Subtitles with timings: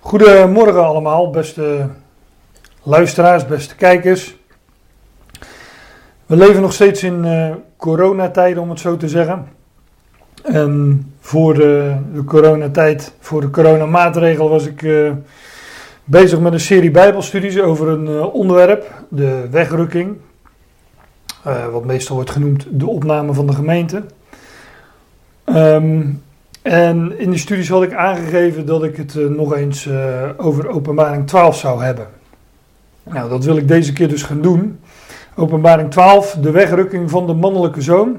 [0.00, 1.88] Goedemorgen allemaal, beste
[2.82, 4.36] luisteraars, beste kijkers.
[6.26, 9.48] We leven nog steeds in uh, coronatijden, om het zo te zeggen.
[10.42, 15.12] En voor de, coronatijd, voor de coronamaatregel, was ik uh,
[16.04, 20.16] bezig met een serie Bijbelstudies over een uh, onderwerp, de wegrukking.
[21.70, 24.02] wat meestal wordt genoemd de opname van de gemeente.
[25.44, 26.22] Um,
[26.68, 30.68] en in die studies had ik aangegeven dat ik het uh, nog eens uh, over
[30.68, 32.06] openbaring 12 zou hebben.
[33.02, 34.80] Nou, dat wil ik deze keer dus gaan doen.
[35.34, 38.16] Openbaring 12, de wegrukking van de mannelijke zoon.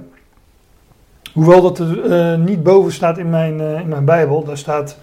[1.33, 4.43] Hoewel dat er uh, niet boven staat in mijn, in mijn Bijbel.
[4.43, 4.97] Daar staat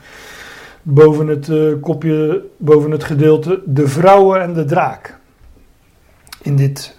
[0.83, 1.51] boven het
[1.81, 5.19] kopje, boven het gedeelte, de vrouwen en de draak.
[6.43, 6.99] In dit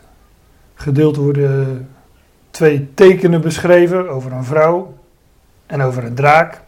[0.74, 1.88] gedeelte worden
[2.52, 4.97] twee tekenen beschreven over een vrouw
[5.68, 6.62] en over een draak.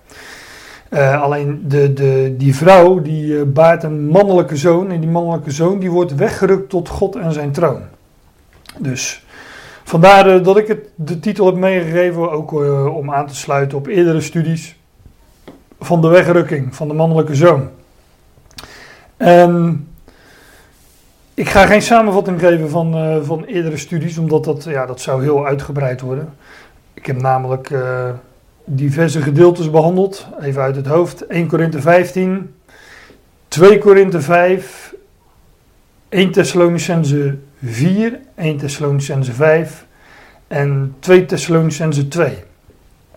[0.89, 5.51] Uh, alleen de, de, die vrouw die uh, baart een mannelijke zoon en die mannelijke
[5.51, 7.81] zoon die wordt weggerukt tot God en zijn troon.
[8.77, 9.25] Dus
[9.83, 12.51] vandaar uh, dat ik het de titel heb meegegeven, ook
[12.95, 14.79] om aan te sluiten op eerdere studies
[15.79, 17.69] van de wegrukking van de mannelijke zoon.
[19.17, 19.87] En
[21.33, 25.45] ik ga geen samenvatting geven van, van eerdere studies, omdat dat, ja, dat zou heel
[25.45, 26.33] uitgebreid worden.
[26.93, 27.71] Ik heb namelijk
[28.75, 31.27] diverse gedeeltes behandeld, even uit het hoofd.
[31.27, 32.53] 1 Korinthe 15,
[33.47, 34.95] 2 Korinthe 5,
[36.09, 39.85] 1 Thessalonicense 4, 1 Thessalonicense 5
[40.47, 42.37] en 2 Thessalonicense 2.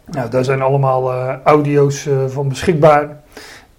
[0.05, 3.23] Nou, daar zijn allemaal uh, audio's uh, van beschikbaar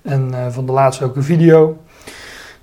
[0.01, 1.77] en uh, van de laatste ook een video.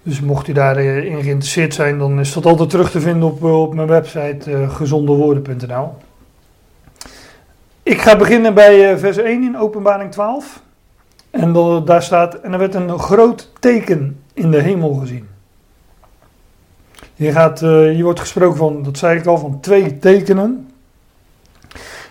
[0.02, 3.74] Dus mocht u daarin geïnteresseerd zijn, dan is dat altijd terug te vinden op, op
[3.74, 5.92] mijn website gezondewoorden.nl.
[7.82, 10.62] Ik ga beginnen bij eh, vers 1 in Openbaring 12.
[11.30, 11.52] En
[11.84, 15.28] daar staat: En er werd een groot teken in de hemel gezien.
[17.14, 20.70] Hier, gaat, uh, hier wordt gesproken van, dat zei ik al, van twee tekenen.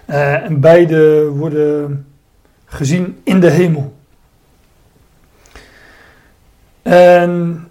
[0.10, 2.06] Uh, en beide worden
[2.66, 3.94] gezien in de hemel.
[6.82, 7.68] En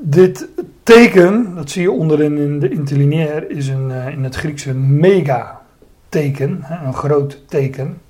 [0.00, 0.48] dit
[0.82, 6.64] teken, dat zie je onderin in de interlineair, is een, uh, in het Griekse mega-teken,
[6.84, 8.00] een groot teken.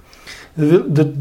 [0.55, 1.13] De,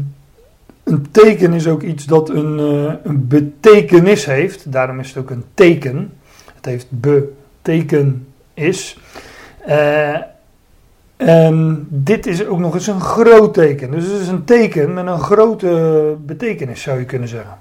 [0.84, 5.30] een teken is ook iets dat een, uh, een betekenis heeft, daarom is het ook
[5.30, 6.12] een teken.
[6.54, 8.20] Het heeft betekenis.
[9.68, 10.16] Uh,
[11.16, 13.90] en dit is ook nog eens een groot teken.
[13.90, 17.58] Dus het is een teken met een grote betekenis, zou je kunnen zeggen.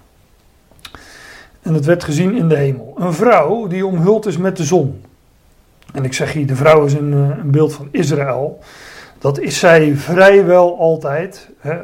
[1.61, 2.93] En het werd gezien in de hemel.
[2.97, 5.01] Een vrouw die omhuld is met de zon.
[5.93, 8.59] En ik zeg hier, de vrouw is een, eh, een beeld van Israël.
[9.19, 11.49] Dat is zij vrijwel altijd.
[11.59, 11.79] Hè.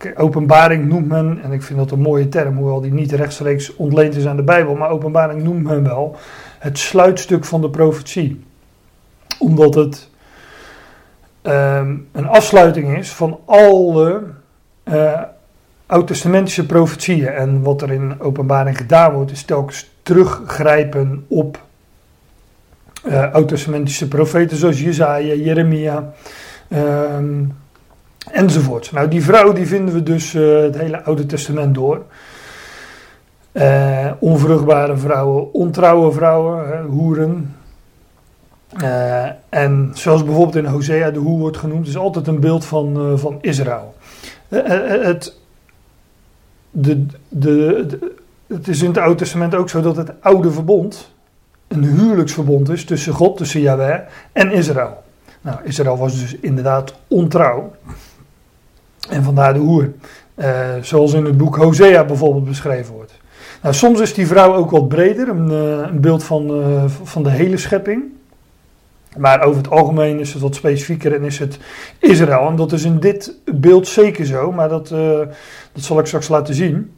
[0.00, 3.76] Uh, openbaring noemt men, en ik vind dat een mooie term, hoewel die niet rechtstreeks
[3.76, 6.16] ontleend is aan de Bijbel, maar openbaring noemt men wel
[6.58, 8.44] het sluitstuk van de profetie.
[9.38, 10.08] Omdat het
[11.42, 14.22] um, een afsluiting is van alle
[14.84, 15.22] uh,
[15.86, 17.28] oud-testamentische profetieën.
[17.28, 21.64] En wat er in openbaring gedaan wordt, is telkens teruggrijpen op
[23.04, 26.12] uh, oud-testamentische profeten zoals Jezaja, Jeremia
[26.68, 27.56] um,
[28.30, 28.92] enzovoort.
[28.92, 32.02] Nou, die vrouw die vinden we dus uh, het hele Oude Testament door.
[33.52, 37.54] Uh, onvruchtbare vrouwen, ontrouwe vrouwen, hoeren.
[39.48, 43.38] en zoals bijvoorbeeld in Hosea de hoer wordt genoemd, is altijd een beeld van, van
[43.40, 43.94] Israël.
[44.48, 45.38] het
[46.78, 47.98] de, de,
[48.46, 51.14] het is in het Oude Testament ook zo dat het oude verbond
[51.68, 54.00] een huwelijksverbond is tussen God, tussen Yahweh
[54.32, 55.02] en Israël.
[55.40, 57.72] Nou, Israël was dus inderdaad ontrouw.
[59.08, 59.92] En vandaar de hoer.
[60.34, 63.12] Uh, zoals in het boek Hosea bijvoorbeeld beschreven wordt.
[63.62, 67.22] Nou, soms is die vrouw ook wat breder, een, uh, een beeld van, uh, van
[67.22, 68.02] de hele schepping.
[69.16, 71.58] Maar over het algemeen is het wat specifieker en is het
[71.98, 72.48] Israël.
[72.48, 75.18] En dat is in dit beeld zeker zo, maar dat, uh,
[75.72, 76.92] dat zal ik straks laten zien.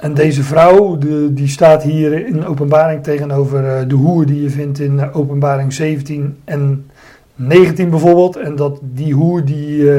[0.00, 4.50] En deze vrouw, de, die staat hier in openbaring tegenover uh, de hoer die je
[4.50, 6.90] vindt in openbaring 17 en
[7.34, 8.36] 19 bijvoorbeeld.
[8.36, 9.90] En dat die hoer die,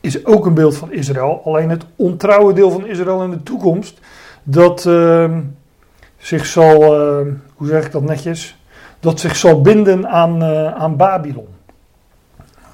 [0.00, 1.40] is ook een beeld van Israël.
[1.44, 4.00] Alleen het ontrouwe deel van Israël in de toekomst,
[4.42, 4.88] dat
[6.16, 6.94] zich zal,
[7.54, 8.59] hoe zeg ik dat netjes
[9.00, 11.48] dat zich zal binden aan, uh, aan Babylon.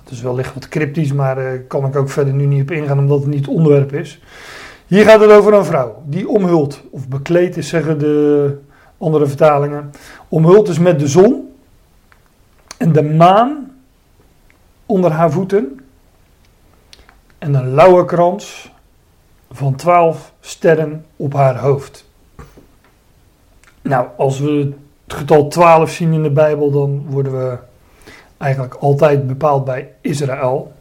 [0.05, 2.71] Het is wellicht wat cryptisch, maar daar uh, kan ik ook verder nu niet op
[2.71, 4.21] ingaan omdat het niet het onderwerp is.
[4.87, 8.59] Hier gaat het over een vrouw die omhuld of bekleed is, zeggen de
[8.99, 9.91] andere vertalingen.
[10.29, 11.55] Omhuld is met de zon
[12.77, 13.73] en de maan
[14.87, 15.81] onder haar voeten
[17.39, 18.73] en een lauwe krans
[19.51, 22.09] van twaalf sterren op haar hoofd.
[23.83, 24.73] Nou, als we
[25.07, 27.59] het getal 12 zien in de Bijbel, dan worden we
[28.37, 30.73] eigenlijk altijd bepaald bij Israël.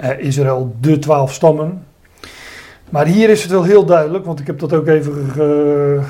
[0.00, 1.86] Uh, Israël, de twaalf stammen.
[2.90, 6.00] Maar hier is het wel heel duidelijk, want ik heb dat ook even ge,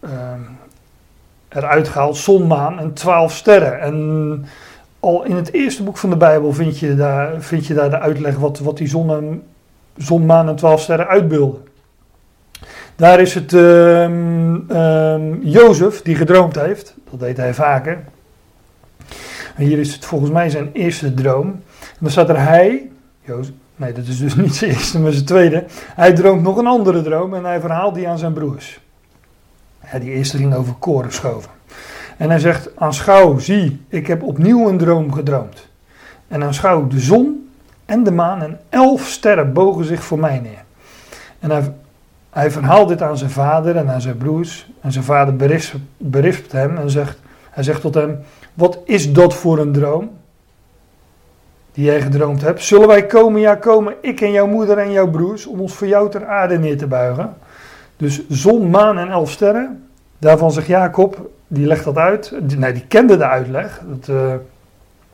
[0.00, 0.10] uh,
[1.48, 2.16] eruit gehaald.
[2.16, 3.80] Zon, maan en twaalf sterren.
[3.80, 4.46] En
[5.00, 7.98] al in het eerste boek van de Bijbel vind je daar, vind je daar de
[7.98, 9.42] uitleg wat, wat die zon,
[9.96, 11.64] zon, maan en twaalf sterren uitbeelden.
[12.96, 14.08] Daar is het uh,
[15.40, 16.94] Jozef die gedroomd heeft.
[17.10, 18.04] Dat deed hij vaker.
[19.56, 21.46] En hier is het volgens mij zijn eerste droom.
[21.80, 22.90] En dan staat er hij,
[23.20, 25.64] Jozef, nee dat is dus niet zijn eerste, maar zijn tweede.
[25.94, 28.80] Hij droomt nog een andere droom en hij verhaalt die aan zijn broers.
[30.00, 31.50] Die eerste ging over koren schoven.
[32.16, 35.68] En hij zegt, aanschouw, zie, ik heb opnieuw een droom gedroomd.
[36.28, 37.50] En aanschouw, de zon
[37.84, 40.64] en de maan en elf sterren bogen zich voor mij neer.
[41.38, 41.72] En hij,
[42.36, 44.70] hij verhaalt dit aan zijn vader en aan zijn broers.
[44.80, 45.36] En zijn vader
[45.96, 47.18] berispt, hem en zegt,
[47.50, 48.18] hij zegt tot hem,
[48.54, 50.10] wat is dat voor een droom?
[51.72, 52.62] Die jij gedroomd hebt.
[52.62, 55.86] Zullen wij komen, ja komen, ik en jouw moeder en jouw broers, om ons voor
[55.86, 57.36] jou ter aarde neer te buigen?
[57.96, 59.88] Dus zon, maan en elf sterren.
[60.18, 62.32] Daarvan zegt Jacob, die legt dat uit.
[62.56, 63.82] Nee, die kende de uitleg.
[63.88, 64.32] Dat, uh,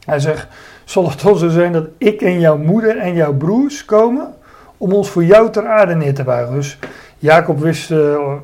[0.05, 0.47] hij zegt,
[0.85, 4.35] zal het toch zo zijn dat ik en jouw moeder en jouw broers komen
[4.77, 6.55] om ons voor jou ter aarde neer te buigen?
[6.55, 6.79] Dus
[7.23, 8.35] Jacob wist uh,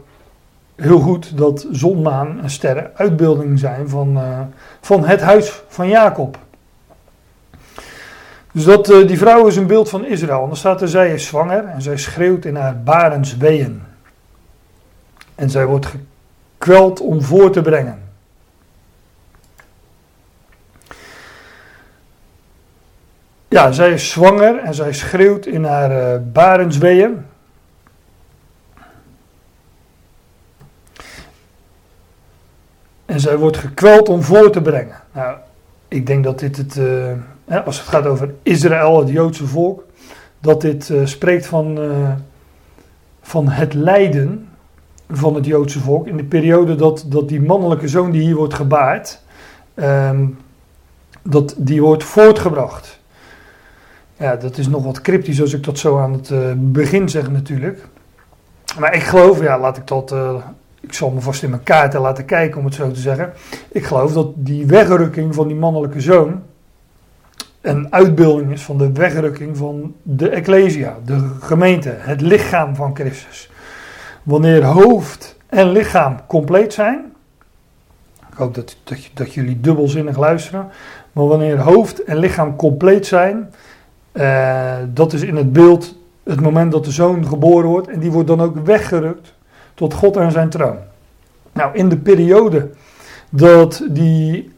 [0.77, 4.41] heel goed dat zon, maan en sterren uitbeeldingen zijn van, uh,
[4.81, 6.39] van het huis van Jacob.
[8.53, 10.43] Dus dat, uh, die vrouw is een beeld van Israël.
[10.43, 13.83] En dan staat er, zij is zwanger en zij schreeuwt in haar barensweeën.
[15.35, 18.03] En zij wordt gekweld om voor te brengen.
[23.49, 27.27] Ja, zij is zwanger en zij schreeuwt in haar uh, barensweeën.
[33.19, 34.97] En zij wordt gekweld om voor te brengen.
[35.13, 35.37] Nou,
[35.89, 39.85] ik denk dat dit het, uh, als het gaat over Israël, het Joodse volk,
[40.41, 42.11] dat dit uh, spreekt van, uh,
[43.21, 44.49] van het lijden
[45.11, 48.55] van het Joodse volk in de periode dat, dat die mannelijke zoon die hier wordt
[48.55, 49.21] gebaard,
[49.75, 50.39] um,
[51.23, 53.01] dat die wordt voortgebracht.
[54.17, 56.33] Ja, dat is nog wat cryptisch als ik dat zo aan het
[56.73, 57.89] begin zeg natuurlijk.
[58.79, 60.15] Maar ik geloof, ja, laat ik dat
[60.89, 63.33] ik zal me vast in mijn kaarten laten kijken om het zo te zeggen.
[63.73, 66.43] Ik geloof dat die wegrukking van die mannelijke zoon
[67.61, 73.51] een uitbeelding is van de wegrukking van de Ecclesia, de gemeente, het lichaam van Christus.
[74.23, 77.13] Wanneer hoofd en lichaam compleet zijn,
[78.31, 80.69] ik hoop dat, dat, dat jullie dubbelzinnig luisteren,
[81.13, 83.55] maar wanneer hoofd en lichaam compleet zijn,
[84.13, 88.11] uh, dat is in het beeld het moment dat de zoon geboren wordt en die
[88.11, 89.37] wordt dan ook weggerukt
[89.79, 90.77] tot God en zijn troon.
[91.53, 92.71] Nou, in de periode
[93.31, 94.53] dat die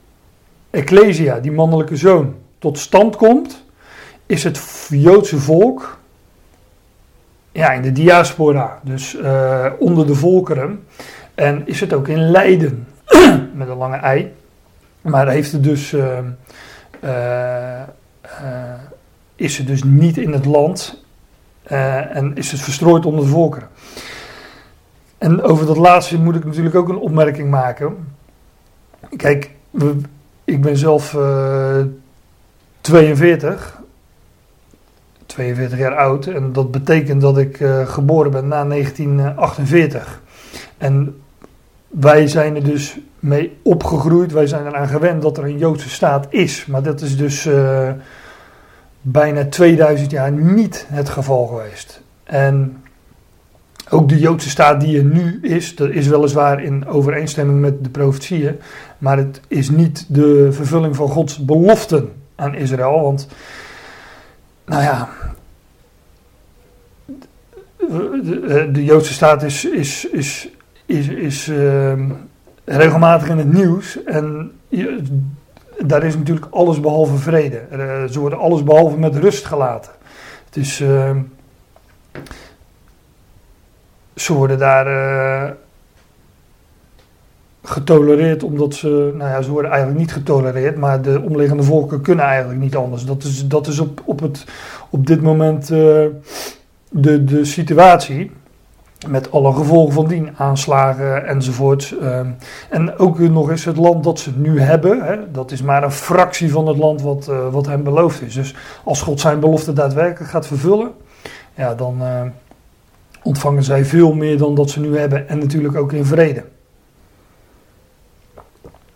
[0.70, 3.64] Ecclesia, die mannelijke zoon, tot stand komt,
[4.26, 5.99] is het Joodse volk
[7.52, 10.84] ja, in de diaspora, dus uh, onder de volkeren.
[11.34, 12.87] En is het ook in Leiden,
[13.55, 14.32] met een lange ei.
[15.00, 16.19] Maar heeft het dus, uh,
[17.05, 17.81] uh,
[19.37, 21.05] is het dus niet in het land
[21.62, 23.68] en is het verstrooid onder de volkeren.
[25.21, 27.97] En over dat laatste moet ik natuurlijk ook een opmerking maken.
[29.17, 29.50] Kijk,
[30.45, 31.85] ik ben zelf uh,
[32.81, 33.81] 42,
[35.27, 36.27] 42 jaar oud.
[36.27, 40.23] En dat betekent dat ik uh, geboren ben na 1948.
[40.79, 41.21] En
[41.89, 44.33] wij zijn er dus mee opgegroeid.
[44.33, 46.67] Wij zijn eraan gewend dat er een Joodse staat is.
[46.67, 47.91] Maar dat is dus uh,
[49.00, 52.03] bijna 2000 jaar niet het geval geweest.
[52.25, 52.83] En
[53.90, 57.90] ook de Joodse staat die er nu is, dat is weliswaar in overeenstemming met de
[57.90, 58.59] profetieën,
[58.99, 63.00] maar het is niet de vervulling van Gods beloften aan Israël.
[63.02, 63.28] Want,
[64.64, 65.09] nou ja,
[68.73, 70.49] de, Joodse staat is, is, is,
[71.09, 71.92] is, uh,
[72.64, 74.52] regelmatig in het nieuws en
[75.78, 77.62] daar is natuurlijk alles behalve vrede.
[77.73, 79.92] Uh, ze worden alles behalve met rust gelaten.
[80.44, 80.80] Het is.
[80.80, 81.11] Uh,
[84.21, 85.50] ze worden daar uh,
[87.62, 92.25] getolereerd omdat ze, nou ja, ze worden eigenlijk niet getolereerd, maar de omliggende volken kunnen
[92.25, 93.05] eigenlijk niet anders.
[93.05, 94.45] Dat is, dat is op, op, het,
[94.91, 95.79] op dit moment uh,
[96.91, 98.31] de, de situatie.
[99.09, 101.95] Met alle gevolgen van dien, aanslagen enzovoort.
[102.03, 102.21] Uh,
[102.71, 105.03] en ook nog eens het land dat ze nu hebben.
[105.03, 108.35] Hè, dat is maar een fractie van het land wat, uh, wat hem beloofd is.
[108.35, 110.91] Dus als God zijn belofte daadwerkelijk gaat vervullen,
[111.55, 112.03] ja, dan
[113.23, 116.45] ontvangen zij veel meer dan dat ze nu hebben en natuurlijk ook in vrede.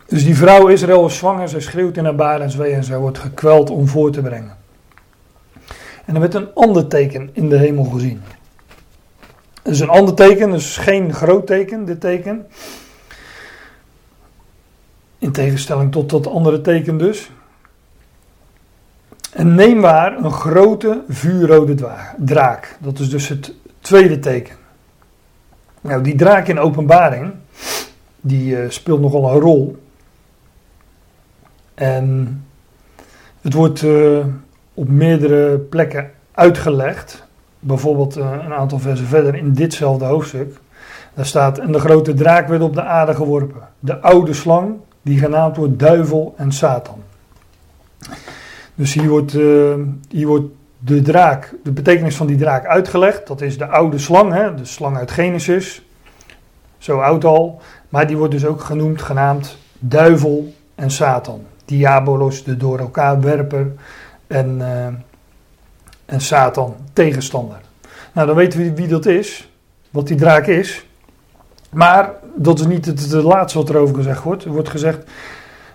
[0.07, 3.71] Dus die vrouw Israël is zwanger, zij schreeuwt in haar barenswee en zij wordt gekweld
[3.71, 4.57] om voor te brengen.
[6.05, 8.23] En er werd een ander teken in de hemel gezien.
[9.63, 12.47] Het is een ander teken, dus geen groot teken, dit teken.
[15.19, 17.31] In tegenstelling tot dat andere teken dus.
[19.33, 21.75] En neem waar een grote vuurrode
[22.19, 22.77] draak.
[22.81, 24.57] Dat is dus het tweede teken.
[25.81, 27.33] Nou, die draak in openbaring,
[28.21, 29.83] die uh, speelt nogal een rol.
[31.75, 32.45] En
[33.41, 34.25] het wordt uh,
[34.75, 37.27] op meerdere plekken uitgelegd.
[37.59, 40.61] Bijvoorbeeld uh, een aantal versen verder in ditzelfde hoofdstuk.
[41.15, 43.69] Daar staat: En de grote draak werd op de aarde geworpen.
[43.79, 47.03] De oude slang, die genaamd wordt duivel en Satan.
[48.75, 49.33] Dus hier wordt,
[50.09, 50.47] hier wordt
[50.85, 53.27] de draak, de betekenis van die draak uitgelegd.
[53.27, 55.83] Dat is de oude slang, hè, de slang uit Genesis.
[56.79, 57.61] Zo oud al.
[57.89, 61.43] Maar die wordt dus ook genoemd, genaamd duivel en Satan.
[61.65, 63.73] Diabolos, de door elkaar werper.
[64.27, 64.87] En, uh,
[66.05, 67.61] en Satan, tegenstander.
[68.13, 69.53] Nou, dan weten we wie dat is.
[69.91, 70.87] Wat die draak is.
[71.71, 74.45] Maar dat is niet het, het laatste wat erover gezegd wordt.
[74.45, 75.11] Er wordt gezegd: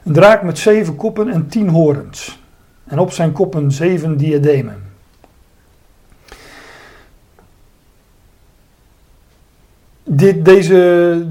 [0.04, 2.44] een draak met zeven koppen en tien horens.
[2.86, 4.89] En op zijn koppen zeven diademen.
[10.12, 11.26] Dit, deze,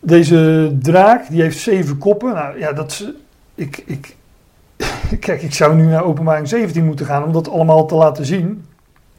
[0.00, 2.34] deze draak die heeft zeven koppen.
[2.34, 3.12] Nou ja, dat
[3.54, 4.16] ik, ik,
[5.20, 8.64] kijk, ik zou nu naar openbaring 17 moeten gaan om dat allemaal te laten zien.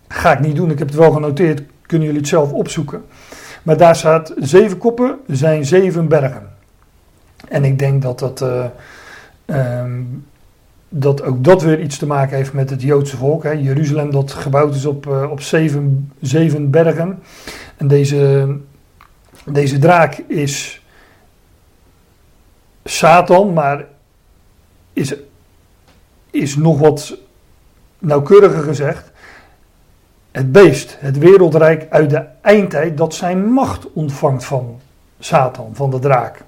[0.08, 3.04] Ga ik niet doen, ik heb het wel genoteerd, kunnen jullie het zelf opzoeken.
[3.64, 6.50] Maar daar staat zeven koppen zijn zeven bergen.
[7.48, 8.66] En ik denk dat dat, uh,
[9.82, 10.26] um,
[10.90, 13.44] dat ook dat weer iets te maken heeft met het Joodse volk.
[13.44, 13.52] Hè.
[13.52, 17.20] Jeruzalem dat gebouwd is op, uh, op zeven, zeven bergen.
[17.78, 18.56] En deze,
[19.46, 20.82] deze draak is
[22.84, 23.86] Satan, maar
[24.94, 25.16] is,
[26.32, 27.18] is nog wat
[28.00, 29.12] nauwkeuriger gezegd
[30.34, 34.80] het beest, het wereldrijk uit de eindtijd, dat zijn macht ontvangt van
[35.20, 36.42] Satan, van de draak.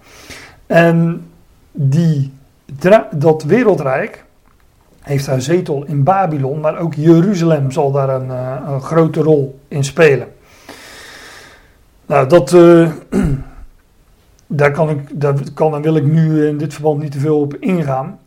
[0.65, 1.27] En
[1.72, 2.34] die,
[3.12, 4.24] dat wereldrijk
[5.01, 9.60] heeft haar zetel in Babylon, maar ook Jeruzalem zal daar een, eh, een grote rol
[9.67, 10.35] in spelen.
[12.06, 12.92] Nou, dat, uh,
[14.48, 17.40] daar, kan ik, daar kan en wil ik nu in dit verband niet te veel
[17.40, 18.20] op ingaan.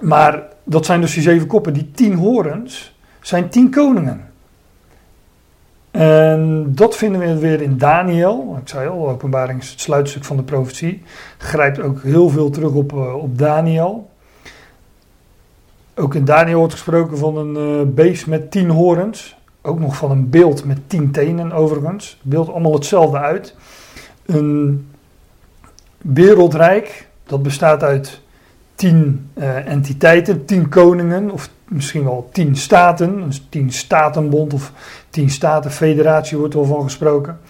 [0.00, 1.72] Maar dat zijn dus die zeven koppen.
[1.72, 4.32] Die tien horens zijn tien koningen.
[5.90, 8.56] En dat vinden we weer in Daniel.
[8.60, 11.02] Ik zei al, openbaring is het sluitstuk van de profetie.
[11.38, 14.10] Grijpt ook heel veel terug op, uh, op Daniel.
[15.94, 19.36] Ook in Daniel wordt gesproken van een uh, beest met tien horens.
[19.66, 22.18] Ook nog van een beeld met tien tenen overigens.
[22.22, 23.54] Beeld allemaal hetzelfde uit.
[24.26, 24.86] Een
[25.98, 28.20] wereldrijk, dat bestaat uit
[28.74, 33.18] tien uh, entiteiten, tien koningen of misschien wel tien staten.
[33.18, 34.72] Een tien statenbond of
[35.10, 37.40] tien statenfederatie wordt er van gesproken.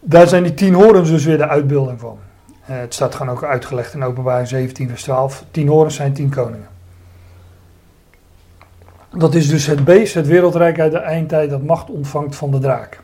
[0.00, 2.18] Daar zijn die tien horens dus weer de uitbeelding van.
[2.70, 5.44] Uh, het staat gewoon ook uitgelegd in openbaring 17 vers 12.
[5.50, 6.73] Tien horens zijn tien koningen.
[9.16, 12.58] Dat is dus het beest, het wereldrijk uit de eindtijd dat macht ontvangt van de
[12.58, 13.00] draak.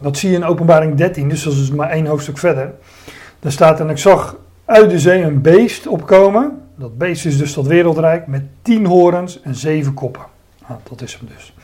[0.00, 2.72] Dat zie je in openbaring 13, dus dat is maar één hoofdstuk verder.
[3.40, 6.62] Daar staat en ik zag uit de zee een beest opkomen.
[6.74, 10.22] Dat beest is dus dat wereldrijk met tien horens en zeven koppen.
[10.62, 11.54] Ah, dat is hem dus.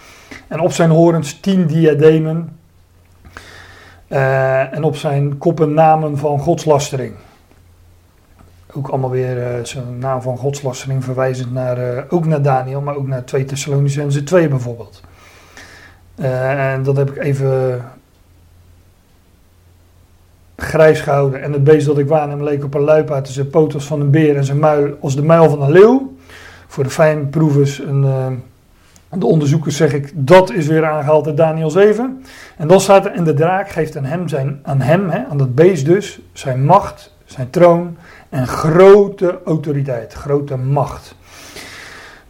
[0.49, 2.59] En op zijn horens tien diademen.
[4.09, 7.15] Uh, en op zijn koppen namen van godslastering.
[8.75, 12.97] Ook allemaal weer uh, zo'n naam van godslastering verwijzend naar, uh, ook naar Daniel, maar
[12.97, 15.03] ook naar 2 Thessalonicense 2 bijvoorbeeld.
[16.17, 17.85] en dat heb ik even
[20.57, 21.43] grijs gehouden.
[21.43, 24.37] En het beest dat ik waarnam leek op een luipaard, zijn als van een beer
[24.37, 26.17] en zijn muil als de muil van een leeuw.
[26.67, 27.81] Voor de fijnproevers
[29.11, 32.23] en de onderzoekers zeg ik, dat is weer aangehaald in Daniel 7.
[32.57, 35.37] En dan staat er, en de draak geeft aan hem, zijn, aan, hem hè, aan
[35.37, 37.97] dat beest dus, zijn macht, zijn troon
[38.29, 41.15] en grote autoriteit, grote macht.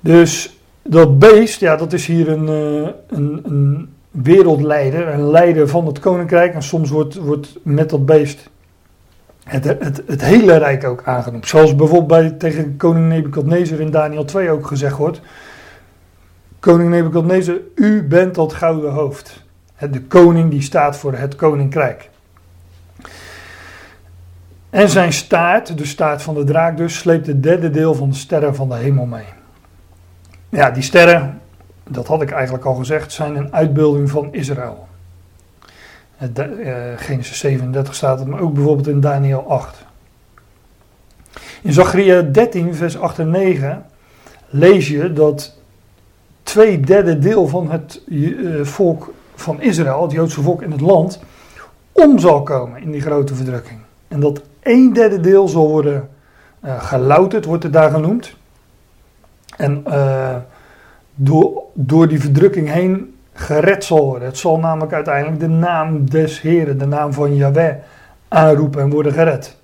[0.00, 5.86] Dus dat beest, ja, dat is hier een, uh, een, een wereldleider, een leider van
[5.86, 6.54] het koninkrijk.
[6.54, 8.50] En soms wordt, wordt met dat beest
[9.44, 11.48] het, het, het hele rijk ook aangenoemd.
[11.48, 15.20] Zoals bijvoorbeeld bij, tegen koning Nebukadnezar in Daniel 2 ook gezegd wordt.
[16.58, 19.44] Koning Nebukadnezar, u bent dat gouden hoofd.
[19.90, 22.09] De koning die staat voor het koninkrijk.
[24.70, 28.16] En zijn staart, de staart van de draak dus, sleept het derde deel van de
[28.16, 29.24] sterren van de hemel mee.
[30.48, 31.40] Ja, die sterren,
[31.88, 34.88] dat had ik eigenlijk al gezegd, zijn een uitbeelding van Israël.
[36.20, 39.84] Uh, Genesis 37 staat het, maar ook bijvoorbeeld in Daniel 8.
[41.62, 43.84] In Zacharia 13, vers 8 en 9
[44.48, 45.58] lees je dat
[46.42, 51.20] twee derde deel van het uh, volk van Israël, het Joodse volk in het land,
[51.92, 53.78] om zal komen in die grote verdrukking.
[54.08, 56.08] En dat een derde deel zal worden
[56.64, 58.36] uh, gelouterd, wordt het daar genoemd.
[59.56, 60.36] En uh,
[61.14, 64.28] door, door die verdrukking heen gered zal worden.
[64.28, 67.74] Het zal namelijk uiteindelijk de naam des Heren, de naam van Yahweh,
[68.28, 69.56] aanroepen en worden gered.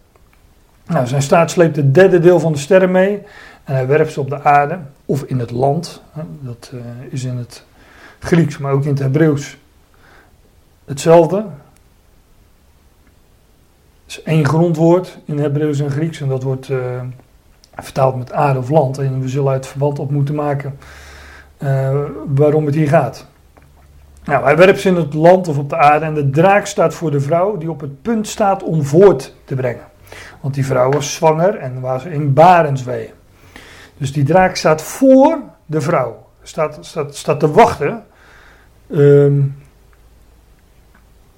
[0.86, 3.22] Nou, zijn staat sleept het derde deel van de sterren mee
[3.64, 6.02] en hij werpt ze op de aarde of in het land.
[6.40, 7.64] Dat uh, is in het
[8.18, 9.58] Grieks, maar ook in het Hebreeuws
[10.84, 11.44] hetzelfde.
[14.25, 17.00] Is grondwoord in Hebreeuws en Grieks en dat wordt uh,
[17.75, 18.99] vertaald met aarde of land.
[18.99, 20.78] En we zullen uit verband op moeten maken
[21.58, 22.00] uh,
[22.35, 23.26] waarom het hier gaat.
[24.25, 26.94] Nou, hij werpt ze in het land of op de aarde en de draak staat
[26.94, 29.85] voor de vrouw die op het punt staat om voort te brengen.
[30.40, 33.11] Want die vrouw was zwanger en was in barensweeën.
[33.96, 36.26] Dus die draak staat voor de vrouw.
[36.42, 38.04] Staat, staat, staat te wachten.
[38.90, 39.56] Um,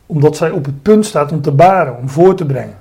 [0.08, 2.76] omdat zij op het punt staat om te baren, om voor te brengen.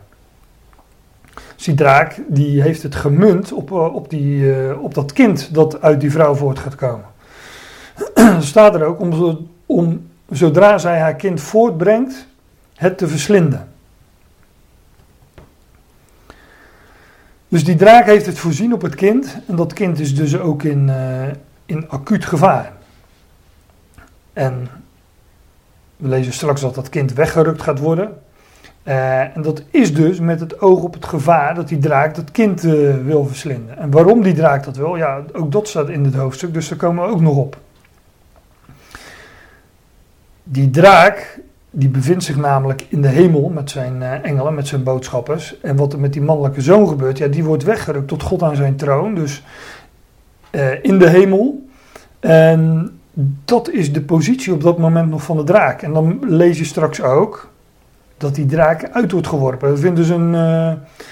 [1.56, 6.02] Dus die heeft het gemunt op, eh, op, die, uh, op dat kind dat uit
[6.02, 7.06] die vrouw voort gaat komen.
[8.40, 12.28] staat er ook om, om zodra zij haar kind voortbrengt,
[12.76, 13.68] het te verslinden.
[17.48, 19.38] Dus die draak heeft het voorzien op het kind.
[19.48, 21.28] En dat kind is dus ook in, uh,
[21.66, 22.74] in acuut gevaar.
[24.34, 24.68] En
[25.98, 28.18] we lezen straks dat dat kind weggerukt gaat worden.
[28.88, 32.32] Uh, en dat is dus met het oog op het gevaar dat die draak dat
[32.32, 33.78] kind uh, wil verslinden.
[33.78, 36.78] En waarom die draak dat wil, ja, ook dat staat in het hoofdstuk, dus daar
[36.78, 37.58] komen we ook nog op.
[40.44, 41.40] Die draak,
[41.70, 45.60] die bevindt zich namelijk in de hemel met zijn uh, engelen, met zijn boodschappers.
[45.62, 48.56] En wat er met die mannelijke zoon gebeurt, ja, die wordt weggerukt tot God aan
[48.56, 49.44] zijn troon, dus
[50.82, 51.68] in de hemel.
[52.20, 52.97] En
[53.46, 55.82] dat is de positie op dat moment nog van de draak.
[55.82, 57.50] En dan lees je straks ook
[58.18, 59.70] dat die draak uit wordt geworpen.
[59.70, 60.72] Er vindt dus een uh,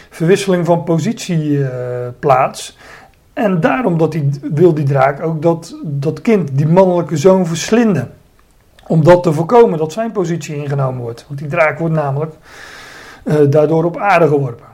[0.10, 1.70] verwisseling van positie uh,
[2.20, 2.78] plaats.
[3.34, 8.12] En daarom dat wil die draak ook dat, dat kind, die mannelijke zoon, verslinden.
[8.88, 11.26] Om dat te voorkomen dat zijn positie ingenomen wordt.
[11.28, 12.34] Want die draak wordt namelijk
[13.24, 14.66] uh, daardoor op aarde geworpen.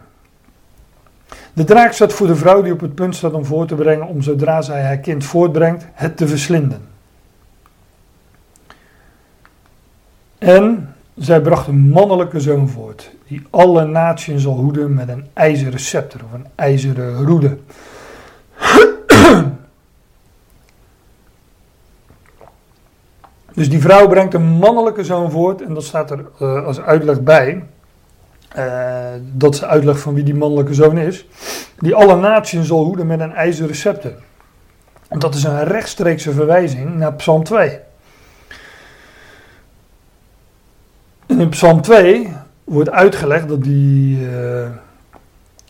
[1.53, 4.07] De draak staat voor de vrouw die op het punt staat om voor te brengen,
[4.07, 6.90] om zodra zij haar kind voortbrengt, het te verslinden.
[10.41, 15.79] En zij bracht een mannelijke zoon voort, die alle naties zal hoeden met een ijzeren
[15.79, 17.57] scepter of een ijzeren roede.
[23.53, 27.21] Dus die vrouw brengt een mannelijke zoon voort, en dat staat er uh, als uitleg
[27.21, 27.63] bij.
[28.57, 31.27] Uh, dat is uitleg van wie die mannelijke zoon is.
[31.79, 34.13] Die alle naties zal hoeden met een ijzeren scepter.
[35.09, 37.79] Dat is een rechtstreekse verwijzing naar Psalm 2.
[41.39, 44.69] In Psalm 2 wordt uitgelegd dat, die, uh,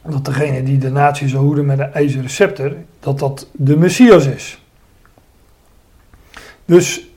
[0.04, 4.26] dat degene die de natie zal hoeden met een ijzeren scepter, dat dat de Messias
[4.26, 4.64] is.
[6.66, 7.10] Dus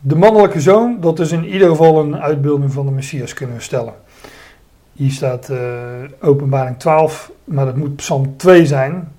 [0.00, 3.62] de mannelijke zoon, dat is in ieder geval een uitbeelding van de Messias, kunnen we
[3.62, 3.94] stellen.
[4.92, 5.58] Hier staat uh,
[6.20, 9.12] openbaring 12, maar dat moet Psalm 2 zijn.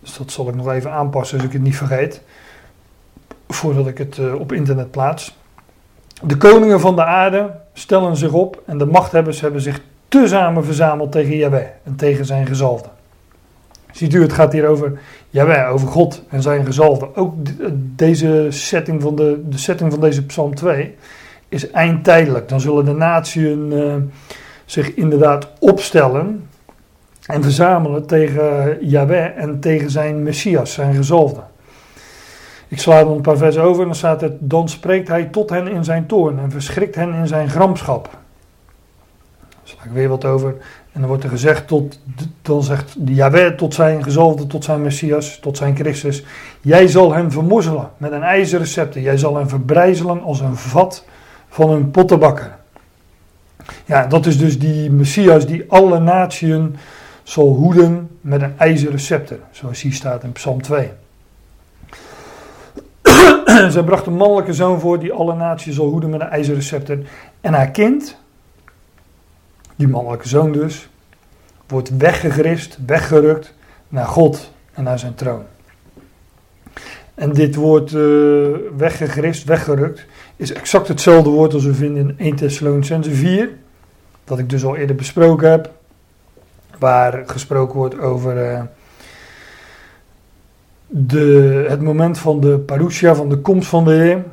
[0.00, 2.22] Dus dat zal ik nog even aanpassen als ik het niet vergeet.
[3.48, 5.36] Voordat ik het uh, op internet plaats.
[6.22, 11.12] De koningen van de aarde stellen zich op en de machthebbers hebben zich tezamen verzameld
[11.12, 12.88] tegen Yahweh en tegen zijn gezalfde.
[13.92, 14.98] Ziet u, het gaat hier over
[15.30, 17.08] Yahweh, over God en zijn gezalfde.
[17.14, 17.34] Ook
[17.96, 20.94] deze setting van de, de setting van deze psalm 2
[21.48, 22.48] is eindtijdelijk.
[22.48, 23.94] Dan zullen de natieën uh,
[24.64, 26.48] zich inderdaad opstellen
[27.26, 31.40] en verzamelen tegen Yahweh en tegen zijn Messias, zijn gezalfde.
[32.74, 35.50] Ik sla dan een paar versen over en dan staat het: Dan spreekt hij tot
[35.50, 38.08] hen in zijn toorn en verschrikt hen in zijn gramschap.
[39.40, 40.48] Daar sla ik weer wat over.
[40.92, 42.00] En dan wordt er gezegd: tot,
[42.42, 46.24] Dan zegt Jaweh tot zijn gezalfde, tot zijn messias, tot zijn Christus:
[46.60, 49.00] Jij zal hem vermozzelen met een ijzeren scepter.
[49.00, 51.04] Jij zal hem verbrijzelen als een vat
[51.48, 52.56] van een pottenbakker.
[53.84, 56.76] Ja, dat is dus die messias die alle natieën
[57.22, 59.38] zal hoeden met een ijzeren scepter.
[59.50, 60.90] Zoals hier staat in Psalm 2.
[63.68, 67.06] Zij bracht een mannelijke zoon voor die alle naties zal hoeden met een ijzeren.
[67.40, 68.16] En haar kind,
[69.76, 70.88] die mannelijke zoon dus,
[71.66, 73.54] wordt weggegrist, weggerukt
[73.88, 75.42] naar God en naar zijn troon.
[77.14, 82.36] En dit woord uh, weggegrist, weggerukt, is exact hetzelfde woord als we vinden in 1
[82.36, 83.50] Thessalonicense 4.
[84.24, 85.70] Dat ik dus al eerder besproken heb.
[86.78, 88.62] Waar gesproken wordt over uh,
[90.86, 94.24] de, het moment van de parousia, van de komst van de Heer.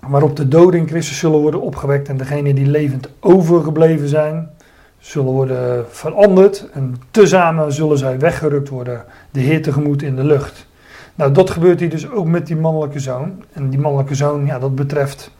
[0.00, 4.50] Waarop de doden in Christus zullen worden opgewekt en degenen die levend overgebleven zijn,
[4.98, 6.68] zullen worden veranderd.
[6.72, 10.66] En tezamen zullen zij weggerukt worden, de Heer tegemoet in de lucht.
[11.14, 13.44] Nou, dat gebeurt hier dus ook met die mannelijke zoon.
[13.52, 15.30] En die mannelijke zoon, ja, dat betreft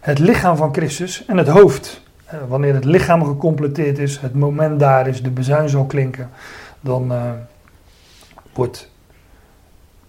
[0.00, 2.02] het lichaam van Christus en het hoofd.
[2.24, 6.30] Eh, wanneer het lichaam gecompleteerd is, het moment daar is, de bezuin zal klinken,
[6.80, 7.22] dan uh,
[8.52, 8.90] wordt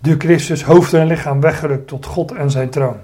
[0.05, 2.97] de Christus hoofd en lichaam weggerukt tot God en zijn troon.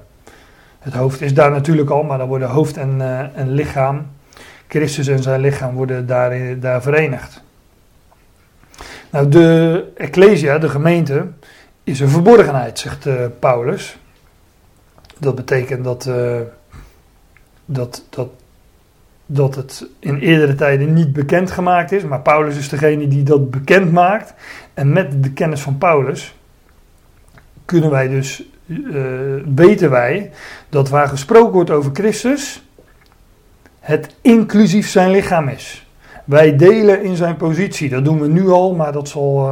[0.80, 4.08] Het hoofd is daar natuurlijk al, maar dan worden hoofd en, uh, en lichaam,
[4.68, 7.44] Christus en zijn lichaam, worden daar, daar verenigd.
[9.10, 11.28] Nou, de Ecclesia, de gemeente,
[11.84, 13.98] is een verborgenheid, zegt uh, Paulus.
[15.18, 16.10] Dat betekent dat,
[17.66, 18.30] dat, dat,
[19.26, 23.92] dat het in eerdere tijden niet bekendgemaakt is, maar Paulus is degene die dat bekend
[23.92, 24.34] maakt.
[24.74, 26.36] En met de kennis van Paulus
[27.72, 29.02] kunnen wij dus, uh,
[29.56, 30.32] weten wij,
[30.70, 32.64] dat waar gesproken wordt over Christus,
[33.80, 35.88] het inclusief zijn lichaam is.
[36.26, 39.50] Wij delen in zijn positie, dat doen we nu al, maar dat zal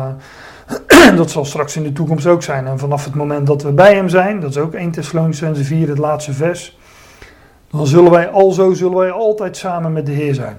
[1.16, 2.68] dat zal straks in de toekomst ook zijn.
[2.68, 5.88] En vanaf het moment dat we bij hem zijn, dat is ook 1 Thessalonicense 4,
[5.88, 6.78] het laatste vers,
[7.72, 10.58] dan zullen wij alzo zullen wij altijd samen met de Heer zijn.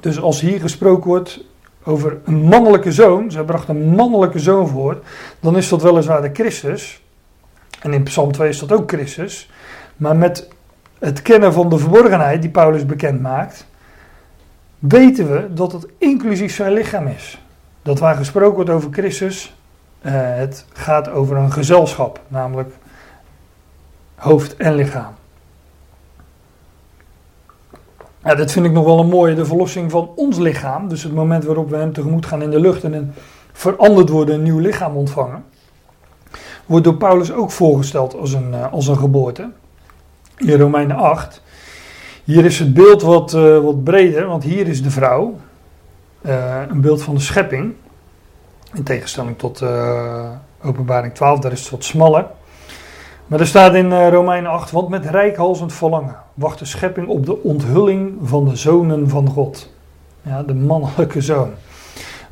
[0.00, 1.44] Dus als hier gesproken wordt
[1.84, 5.02] over een mannelijke zoon, zij bracht een mannelijke zoon voor,
[5.40, 7.02] dan is dat weliswaar de Christus.
[7.80, 9.50] En in Psalm 2 is dat ook Christus.
[9.96, 10.48] Maar met
[10.98, 13.66] het kennen van de verborgenheid die Paulus bekend maakt,
[14.78, 17.38] weten we dat het inclusief zijn lichaam is
[17.84, 19.54] dat waar gesproken wordt over Christus,
[20.02, 22.74] uh, het gaat over een gezelschap, namelijk
[24.14, 25.14] hoofd en lichaam.
[28.24, 30.88] Ja, dat vind ik nog wel een mooie, de verlossing van ons lichaam.
[30.88, 33.12] Dus het moment waarop we hem tegemoet gaan in de lucht en een
[33.52, 35.44] veranderd worden, een nieuw lichaam ontvangen.
[36.66, 39.50] Wordt door Paulus ook voorgesteld als een, uh, als een geboorte.
[40.36, 41.42] In Romeinen 8.
[42.24, 45.36] Hier is het beeld wat, uh, wat breder, want hier is de vrouw.
[46.22, 47.74] Uh, een beeld van de schepping.
[48.72, 49.64] In tegenstelling tot
[50.62, 52.26] Openbaring 12, daar is het wat smaller.
[53.26, 57.26] Maar er staat in uh, Romeinen 8, want met rijkhalsend verlangen wacht de schepping op
[57.26, 59.72] de onthulling van de zonen van God.
[60.22, 61.50] Ja, de mannelijke zoon.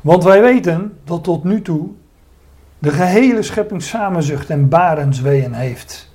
[0.01, 1.89] Want wij weten dat tot nu toe
[2.79, 6.11] de gehele schepping samenzucht en barensweeën heeft.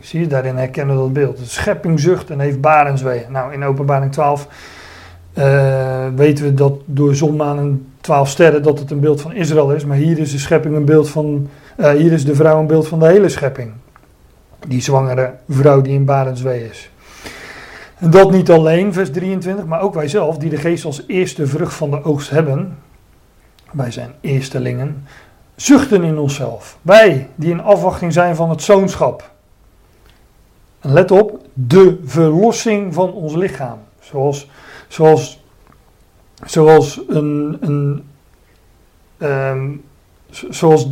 [0.00, 1.38] Zie je, daarin herkennen dat beeld.
[1.38, 3.32] De schepping zucht en heeft barensweeën.
[3.32, 4.48] Nou, in openbaring 12
[5.38, 9.32] uh, weten we dat door zon, maan en twaalf sterren dat het een beeld van
[9.32, 9.84] Israël is.
[9.84, 12.88] Maar hier is de schepping een beeld van, uh, hier is de vrouw een beeld
[12.88, 13.72] van de hele schepping.
[14.68, 16.90] Die zwangere vrouw die in Barenswee is.
[17.98, 21.46] En dat niet alleen, vers 23, maar ook wij zelf, die de geest als eerste
[21.46, 22.78] vrucht van de oogst hebben.
[23.72, 25.04] Wij zijn eerstelingen.
[25.56, 26.78] Zuchten in onszelf.
[26.82, 29.30] Wij die in afwachting zijn van het zoonschap.
[30.80, 33.78] En let op, de verlossing van ons lichaam.
[34.00, 34.48] Zoals
[34.94, 35.44] Zoals,
[36.44, 38.04] zoals een, een
[39.18, 39.84] um,
[40.50, 40.88] zoals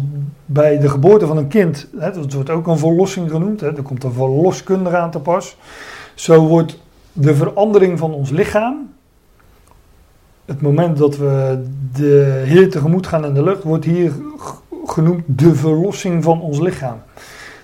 [0.46, 3.82] bij de geboorte van een kind, hè, dat wordt ook een verlossing genoemd, hè, er
[3.82, 5.56] komt een verloskundige aan te pas.
[6.14, 6.80] Zo wordt
[7.12, 8.90] de verandering van ons lichaam,
[10.44, 14.12] het moment dat we de Heer tegemoet gaan in de lucht, wordt hier
[14.84, 16.98] genoemd de verlossing van ons lichaam.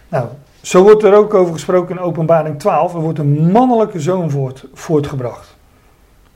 [0.08, 0.26] Nou,
[0.60, 2.94] zo wordt er ook over gesproken in Openbaring 12.
[2.94, 5.57] Er wordt een mannelijke zoon voort, voortgebracht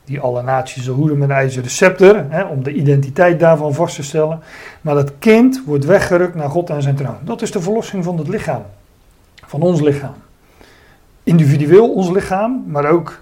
[0.05, 3.95] die alle naties zal hoeden met een ijzeren scepter, hè, om de identiteit daarvan vast
[3.95, 4.39] te stellen.
[4.81, 7.17] Maar dat kind wordt weggerukt naar God en zijn troon.
[7.21, 8.65] Dat is de verlossing van het lichaam,
[9.45, 10.15] van ons lichaam.
[11.23, 13.21] Individueel ons lichaam, maar ook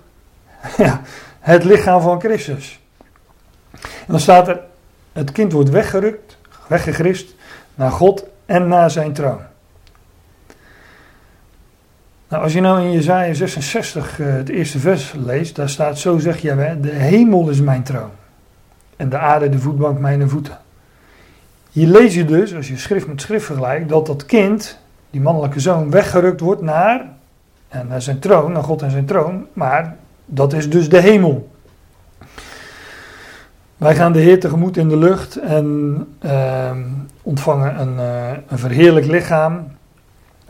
[0.78, 1.02] ja,
[1.40, 2.80] het lichaam van Christus.
[3.82, 4.60] En dan staat er,
[5.12, 7.36] het kind wordt weggerukt, weggegrist
[7.76, 9.40] naar God en naar zijn troon.
[12.32, 16.18] Nou, als je nou in Jezaja 66 uh, het eerste vers leest, daar staat zo
[16.18, 18.10] zeg je, de hemel is mijn troon
[18.96, 20.58] en de aarde de voetbank mijn voeten.
[21.72, 25.60] Hier lees je dus, als je schrift met schrift vergelijkt, dat dat kind, die mannelijke
[25.60, 27.06] zoon, weggerukt wordt naar,
[27.68, 31.50] en naar zijn troon, naar God en zijn troon, maar dat is dus de hemel.
[33.78, 36.72] Wij gaan de Heer tegemoet in de lucht en uh,
[37.22, 39.68] ontvangen een, uh, een verheerlijk lichaam.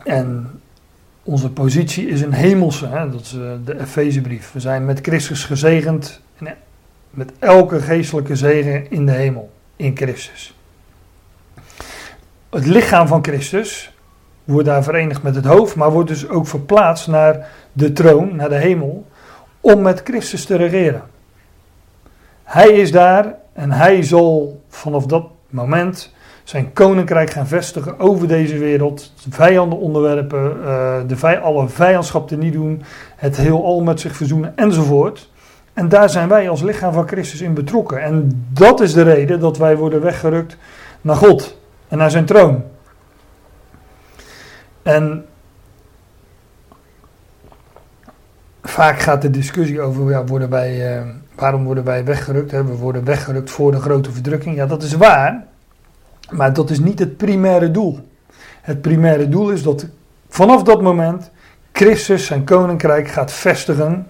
[0.04, 0.50] En
[1.22, 3.10] onze positie is een hemelse, hè?
[3.10, 4.52] dat is eh, de Efezebrief.
[4.52, 6.20] We zijn met Christus gezegend,
[7.10, 10.54] met elke geestelijke zegen in de hemel, in Christus.
[12.50, 13.96] het lichaam van Christus
[14.44, 18.48] wordt daar verenigd met het hoofd, maar wordt dus ook verplaatst naar de troon, naar
[18.48, 19.06] de hemel,
[19.60, 21.02] om met Christus te regeren.
[22.44, 26.12] Hij is daar en hij zal vanaf dat moment
[26.44, 32.36] zijn koninkrijk gaan vestigen over deze wereld, vijanden onderwerpen, uh, de vij alle vijandschap te
[32.36, 32.82] niet doen,
[33.16, 35.30] het heelal met zich verzoenen enzovoort.
[35.72, 38.02] En daar zijn wij als lichaam van Christus in betrokken.
[38.02, 40.56] En dat is de reden dat wij worden weggerukt
[41.00, 42.62] naar God en naar zijn troon.
[44.82, 45.24] En
[48.62, 52.50] vaak gaat de discussie over, ja, worden wij, uh, waarom worden wij weggerukt?
[52.50, 54.56] We worden weggerukt voor de grote verdrukking.
[54.56, 55.46] Ja, dat is waar.
[56.32, 57.98] Maar dat is niet het primaire doel.
[58.62, 59.86] Het primaire doel is dat
[60.28, 61.30] vanaf dat moment
[61.72, 64.06] Christus zijn koninkrijk gaat vestigen.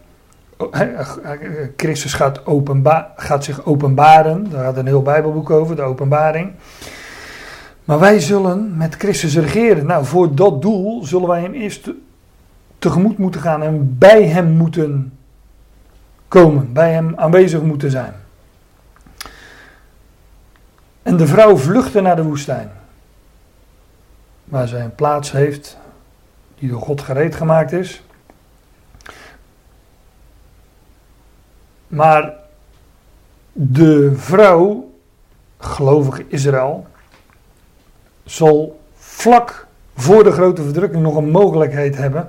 [1.77, 4.51] Christus gaat, openba gaat zich openbaren.
[4.51, 6.53] Daar gaat een heel Bijbelboek over, de openbaring.
[7.85, 9.87] Maar wij zullen met Christus regeren.
[9.87, 11.91] Nou, voor dat doel zullen wij hem eerst
[12.79, 15.13] tegemoet moeten gaan en bij hem moeten
[16.29, 18.13] komen, bij hem aanwezig moeten zijn.
[21.03, 22.71] En de vrouw vluchtte naar de woestijn,
[24.45, 25.77] waar zij een plaats heeft
[26.59, 28.03] die door God gereed gemaakt is.
[31.89, 32.35] Maar
[33.53, 34.93] de vrouw,
[35.59, 36.87] gelovige Israël,
[38.25, 42.29] zal vlak voor de grote verdrukking nog een mogelijkheid hebben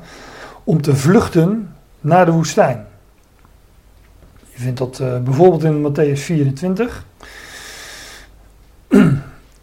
[0.63, 2.85] om te vluchten naar de woestijn.
[4.49, 7.05] Je vindt dat uh, bijvoorbeeld in Matthäus 24.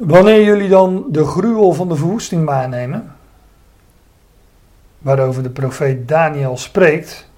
[0.00, 3.16] Wanneer jullie dan de gruwel van de verwoesting waarnemen,
[4.98, 7.28] waarover de profeet Daniel spreekt,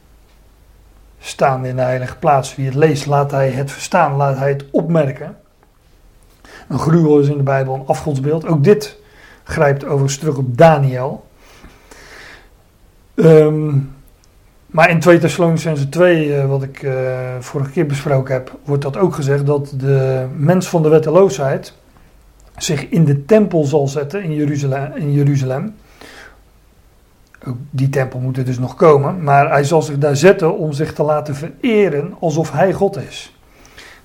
[1.19, 4.65] staande in de heilige plaats, wie het leest, laat hij het verstaan, laat hij het
[4.71, 5.37] opmerken.
[6.69, 8.47] Een gruwel is in de Bijbel een afgodsbeeld.
[8.47, 8.99] Ook dit
[9.45, 11.25] grijpt overigens terug op Daniel.
[13.15, 13.95] Um,
[14.67, 18.97] maar in 2 Thessalonicense 2, uh, wat ik uh, vorige keer besproken heb, wordt dat
[18.97, 21.81] ook gezegd dat de mens van de wetteloosheid
[22.57, 24.93] zich in de tempel zal zetten in Jeruzalem.
[24.95, 25.75] In Jeruzalem.
[27.71, 30.93] Die tempel moet er dus nog komen, maar hij zal zich daar zetten om zich
[30.93, 33.37] te laten vereren alsof hij God is.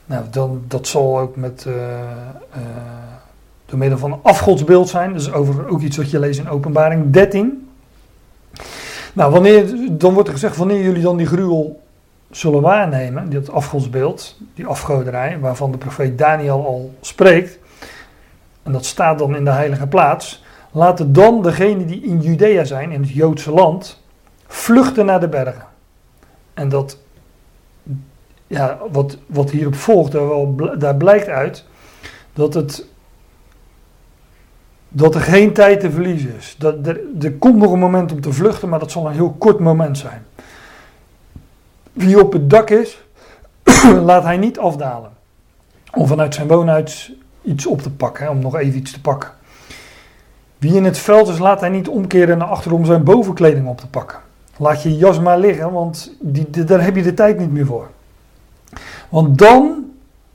[0.06, 1.74] Nou, dan, dat zal ook met, uh,
[3.66, 5.14] door middel van een afgodsbeeld zijn.
[5.14, 7.70] Dat is ook iets wat je leest in Openbaring 13.
[9.14, 11.82] Nou, wanneer, dan wordt er gezegd, wanneer jullie dan die gruwel
[12.32, 17.60] zullen waarnemen, dat afgodsbeeld, die afgoderij, waarvan de profeet Daniel al spreekt,
[18.68, 22.92] en dat staat dan in de heilige plaats, laten dan degenen die in Judea zijn,
[22.92, 24.04] in het Joodse land,
[24.48, 25.66] vluchten naar de bergen.
[26.54, 26.98] En dat,
[28.48, 31.66] ja, wat, wat hierop volgt, daar, wel, daar blijkt uit
[32.34, 32.86] dat het
[34.90, 36.56] dat er geen tijd te verliezen is.
[36.58, 39.36] Dat er, er komt nog een moment om te vluchten, maar dat zal een heel
[39.38, 40.26] kort moment zijn.
[41.94, 43.04] Wie op het dak is,
[44.10, 45.12] laat hij niet afdalen.
[45.94, 47.14] Om vanuit zijn woonhuis
[47.48, 49.30] iets op te pakken, om nog even iets te pakken.
[50.58, 53.78] Wie in het veld is, laat hij niet omkeren naar achter om zijn bovenkleding op
[53.78, 54.20] te pakken.
[54.58, 57.90] Laat je jas maar liggen, want die, daar heb je de tijd niet meer voor.
[59.10, 59.86] Want dan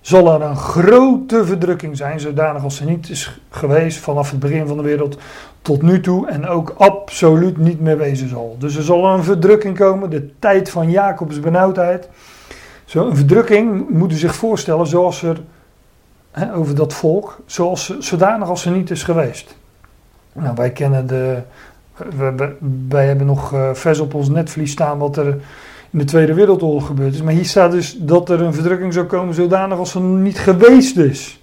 [0.00, 4.66] zal er een grote verdrukking zijn, zodanig als ze niet is geweest vanaf het begin
[4.66, 5.18] van de wereld
[5.62, 8.56] tot nu toe en ook absoluut niet meer wezen zal.
[8.58, 12.08] Dus er zal een verdrukking komen, de tijd van Jacobs benauwdheid.
[12.84, 15.40] Zo'n verdrukking moet u zich voorstellen zoals er
[16.54, 19.56] over dat volk, zoals, zodanig als ze niet is geweest.
[20.32, 21.42] Nou, wij kennen de.
[22.88, 25.26] Wij, hebben nog uh, vers op ons netvlies staan wat er
[25.90, 27.22] in de Tweede Wereldoorlog gebeurd is.
[27.22, 30.96] Maar hier staat dus dat er een verdrukking zou komen zodanig als er niet geweest
[30.96, 31.40] is.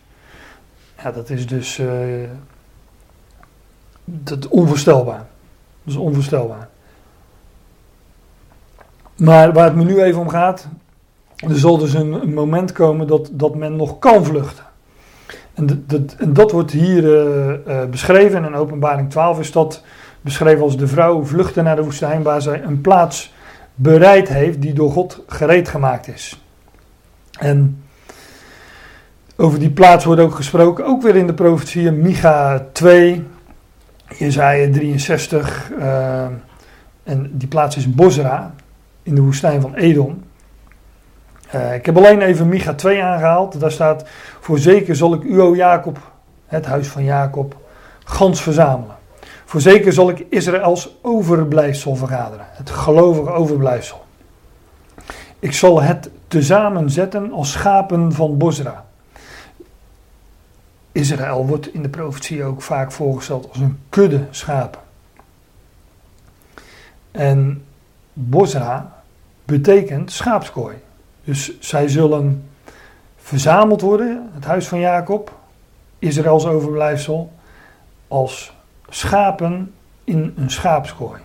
[1.04, 1.88] Ja, dat is dus uh,
[4.06, 5.26] dat onvoorstelbaar.
[5.84, 6.70] Dat is onvoorstelbaar.
[9.16, 10.68] Maar waar het me nu even om gaat,
[11.36, 14.66] er zal dus een, een moment komen dat, dat men nog kan vluchten.
[15.60, 18.46] En, dat, dat wordt hier uh, uh, beschreven.
[18.46, 19.84] In openbaring 12 is dat
[20.22, 23.34] beschreven als de vrouw vluchtte naar de woestijn waar zij een plaats
[23.76, 26.44] bereid heeft die door God gereed gemaakt is.
[27.40, 27.84] En
[29.36, 33.24] over die plaats wordt ook gesproken, ook weer in de profetie Micha 2,
[34.18, 35.72] Jezaja 63.
[35.80, 36.26] Uh,
[37.04, 38.54] en die plaats is Bosra,
[39.04, 40.24] in de woestijn van Edom.
[41.56, 43.60] Uh, ik heb alleen even Micha 2 aangehaald.
[43.60, 44.04] Daar staat,
[44.40, 45.98] voorzeker zal ik u, o Jacob,
[46.46, 47.56] het huis van Jacob,
[48.04, 48.98] gans verzamelen.
[49.46, 54.06] Voorzeker zal ik Israëls overblijfsel vergaderen, het gelovige overblijfsel.
[55.40, 58.86] Ik zal het tezamen zetten als schapen van Bosra.
[60.92, 64.82] Israël wordt in de profetie ook vaak voorgesteld als een kudde schapen.
[67.12, 67.66] En
[68.14, 69.02] Bosra
[69.46, 70.76] betekent schaapskooi.
[71.30, 72.50] Dus zij zullen
[73.18, 75.38] verzameld worden, het huis van Jacob,
[76.00, 77.32] Israëls overblijfsel,
[78.08, 78.54] als
[78.88, 81.22] schapen in een schaapskooi.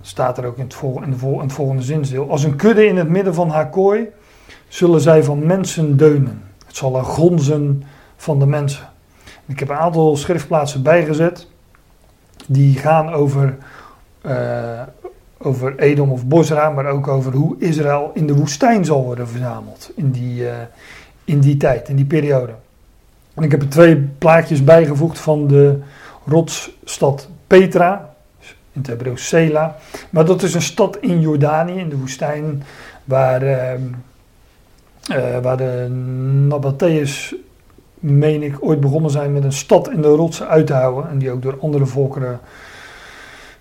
[0.00, 2.30] Staat er ook in het, in, het volgende zinsdeel.
[2.30, 4.08] Als een kudde in het midden van haar kooi
[4.68, 6.42] zullen zij van mensen deunen.
[6.66, 7.82] Het zal er gonzen
[8.16, 8.88] van de mensen.
[9.46, 11.46] Ik heb een aantal schriftplaatsen bijgezet.
[12.46, 13.56] Die gaan over,
[14.26, 14.82] uh,
[15.42, 19.92] over Edom of Bosra, maar ook over hoe Israël in de woestijn zal worden verzameld.
[19.94, 20.52] In die, uh,
[21.24, 22.52] in die tijd, in die periode.
[23.34, 25.78] En ik heb er twee plaatjes bijgevoegd van de
[26.26, 28.14] rotsstad Petra,
[28.72, 29.76] in het Sela.
[30.10, 32.62] Maar dat is een stad in Jordanië, in de woestijn,
[33.04, 33.72] waar, uh,
[35.10, 35.88] uh, waar de
[36.48, 37.34] Nabateërs,
[37.94, 41.10] meen ik, ooit begonnen zijn met een stad in de rotsen uit te houden.
[41.10, 42.40] En die ook door andere volkeren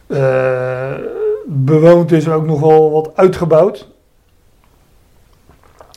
[0.07, 0.93] uh,
[1.51, 3.87] bewoond is, ook nog wel wat uitgebouwd.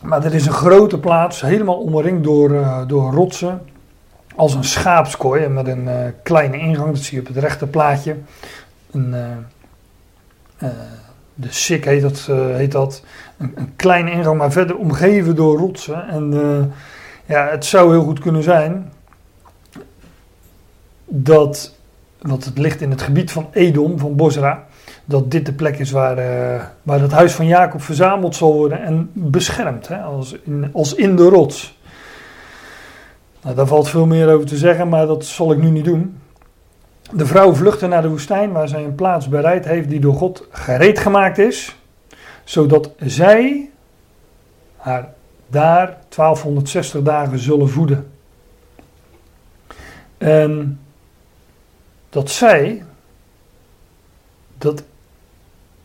[0.03, 3.63] Maar er is een grote plaats, helemaal omringd door, door rotsen
[4.37, 6.95] als een schaapskooi met een uh, kleine ingang.
[6.95, 8.17] Dat zie je op het rechte plaatje.
[8.91, 9.15] Een,
[10.63, 10.69] uh,
[11.35, 12.29] de sik heet dat.
[12.57, 13.03] heet dat.
[13.39, 16.09] Een, een, kleine ingang, maar verder omgeven door rotsen.
[16.09, 16.33] En
[17.27, 18.93] ja, het zou heel goed kunnen zijn
[21.05, 21.75] dat,
[22.21, 24.67] want het ligt in het gebied van Edom, van Bosra,
[25.13, 26.17] dat dit de plek is waar,
[26.83, 31.17] waar het huis van Jacob verzameld zal worden en beschermd, hè, als, in, als in
[31.17, 31.79] de rots.
[33.43, 36.19] Nou, daar valt veel meer over te zeggen, maar dat zal ik nu niet doen.
[37.13, 40.47] De vrouw vluchtte naar de woestijn waar zij een plaats bereid heeft die door God
[40.51, 41.77] gereed gemaakt is,
[42.45, 43.71] zodat zij
[44.77, 45.13] haar
[45.47, 48.11] daar 1260 dagen zullen voeden.
[50.19, 50.81] En
[52.09, 52.85] dat zij,
[54.59, 54.83] dat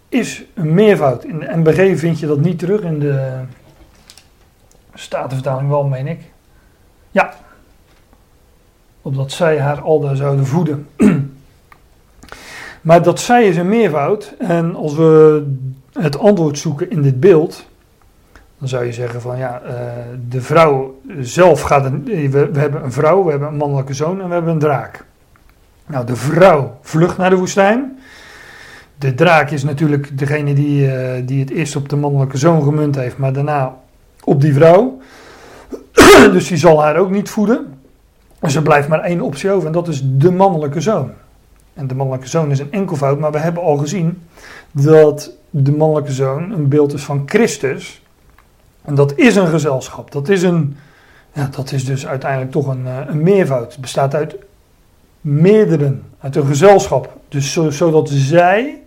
[0.10, 1.24] is een meervoud.
[1.24, 3.41] In de MBG vind je dat niet terug, in de
[4.93, 6.20] Statenvertaling wel, meen ik.
[7.12, 7.34] Ja,
[9.02, 10.88] opdat zij haar aldaar zouden voeden.
[12.82, 14.34] maar dat zij is een meervoud.
[14.39, 15.43] En als we
[15.93, 17.67] het antwoord zoeken in dit beeld,
[18.58, 19.72] dan zou je zeggen van ja, uh,
[20.30, 24.22] de vrouw zelf gaat, een, we, we, hebben een vrouw, we hebben een mannelijke zoon
[24.22, 25.06] en we hebben een draak.
[25.86, 28.00] Nou, de vrouw vlucht naar de woestijn.
[28.98, 32.96] De draak is natuurlijk degene die, uh, die het eerst op de mannelijke zoon gemunt
[32.96, 33.76] heeft, maar daarna
[34.24, 34.98] op die vrouw.
[36.34, 37.74] dus die zal haar ook niet voeden.
[38.40, 41.12] Dus er blijft maar één optie over en dat is de mannelijke zoon.
[41.74, 44.22] En de mannelijke zoon is een enkelvoud, maar we hebben al gezien
[44.72, 48.02] dat de mannelijke zoon een beeld is van Christus.
[48.82, 50.12] En dat is een gezelschap.
[50.12, 50.78] Dat is, een,
[51.34, 53.72] ja, dat is dus uiteindelijk toch een, eh, een meervoud.
[53.72, 54.36] Het bestaat uit
[55.22, 57.18] meerdere, uit een gezelschap.
[57.28, 58.82] Dus zodat zij,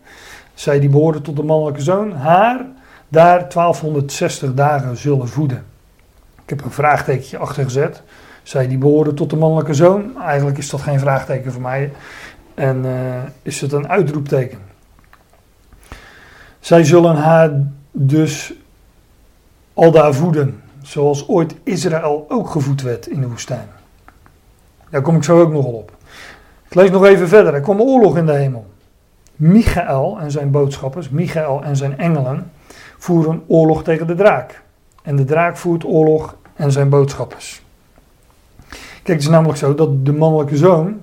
[0.61, 2.67] zij die behoren tot de mannelijke zoon, haar
[3.09, 5.65] daar 1260 dagen zullen voeden.
[6.43, 8.03] Ik heb een vraagtekentje achter gezet.
[8.43, 10.21] Zij die behoren tot de mannelijke zoon.
[10.23, 11.93] Eigenlijk is dat geen vraagteken voor mij.
[12.55, 12.93] En uh,
[13.43, 14.59] is het een uitroepteken.
[16.59, 17.51] Zij zullen haar
[17.91, 18.53] dus
[19.75, 20.63] al daar voeden.
[20.83, 23.69] Zoals ooit Israël ook gevoed werd in de woestijn.
[24.91, 25.97] Daar kom ik zo ook nogal op.
[26.69, 27.55] Ik lees nog even verder.
[27.55, 28.70] Er kwam oorlog in de hemel.
[29.41, 32.51] Michael en zijn boodschappers, Michael en zijn engelen,
[32.99, 34.63] voeren oorlog tegen de draak.
[35.03, 37.63] En de draak voert oorlog en zijn boodschappers.
[38.69, 41.01] Kijk, het is namelijk zo dat de mannelijke zoon,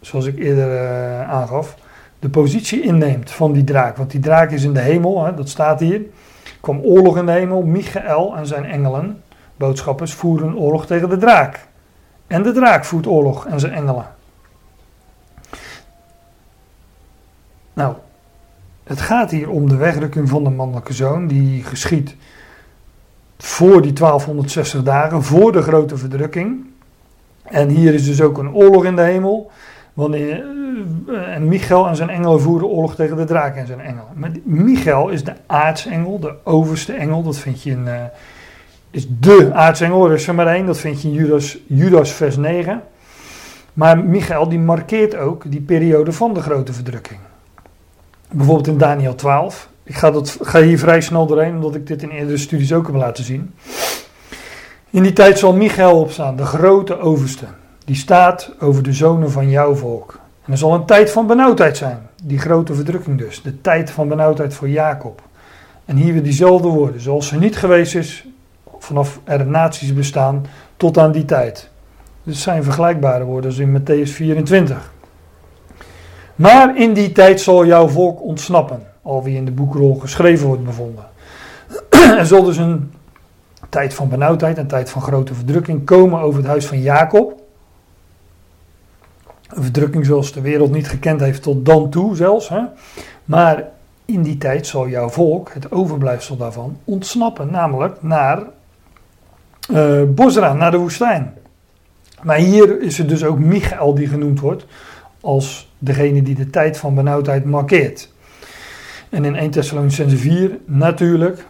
[0.00, 1.76] zoals ik eerder uh, aangaf,
[2.18, 3.96] de positie inneemt van die draak.
[3.96, 6.00] Want die draak is in de hemel, hè, dat staat hier.
[6.44, 7.62] Er kwam oorlog in de hemel.
[7.62, 9.22] Michael en zijn engelen,
[9.56, 11.66] boodschappers, voeren oorlog tegen de draak.
[12.26, 14.06] En de draak voert oorlog en zijn engelen.
[17.72, 17.94] Nou,
[18.84, 22.16] het gaat hier om de wegrukking van de mannelijke zoon, die geschiet
[23.38, 26.66] voor die 1260 dagen, voor de grote verdrukking.
[27.42, 29.50] En hier is dus ook een oorlog in de hemel.
[29.92, 30.44] Wanneer,
[31.08, 34.06] uh, en Michael en zijn engelen voeren oorlog tegen de draak en zijn engelen.
[34.14, 37.22] Maar Michael is de aartsengel, de overste engel.
[37.22, 37.84] Dat vind je in.
[37.86, 38.02] Uh,
[38.90, 40.66] is de aartsengel, er is er maar één.
[40.66, 42.82] Dat vind je in Judas, Judas vers 9.
[43.72, 47.20] Maar Michael die markeert ook die periode van de grote verdrukking.
[48.32, 49.68] Bijvoorbeeld in Daniel 12.
[49.82, 52.86] Ik ga, dat, ga hier vrij snel doorheen, omdat ik dit in eerdere studies ook
[52.86, 53.54] heb laten zien.
[54.90, 57.44] In die tijd zal Michael opstaan, de grote overste.
[57.84, 60.20] Die staat over de zonen van jouw volk.
[60.44, 61.98] En er zal een tijd van benauwdheid zijn.
[62.22, 63.42] Die grote verdrukking dus.
[63.42, 65.22] De tijd van benauwdheid voor Jacob.
[65.84, 67.00] En hier weer diezelfde woorden.
[67.00, 68.26] Zoals ze niet geweest is
[68.78, 71.70] vanaf er naties bestaan tot aan die tijd.
[72.22, 74.92] Dus zijn vergelijkbare woorden als in Matthäus 24.
[76.34, 80.64] Maar in die tijd zal jouw volk ontsnappen, al wie in de boekrol geschreven wordt
[80.64, 81.04] bevonden.
[82.18, 82.92] er zal dus een
[83.68, 87.40] tijd van benauwdheid, een tijd van grote verdrukking komen over het huis van Jacob.
[89.48, 92.48] Een verdrukking zoals de wereld niet gekend heeft tot dan toe zelfs.
[92.48, 92.60] Hè?
[93.24, 93.64] Maar
[94.04, 97.50] in die tijd zal jouw volk, het overblijfsel daarvan, ontsnappen.
[97.50, 98.42] Namelijk naar
[99.70, 101.34] uh, Bosra, naar de woestijn.
[102.22, 104.66] Maar hier is het dus ook Michael die genoemd wordt
[105.20, 108.08] als degene die de tijd van benauwdheid markeert.
[109.08, 111.46] En in 1 Thessalonicense 4 natuurlijk,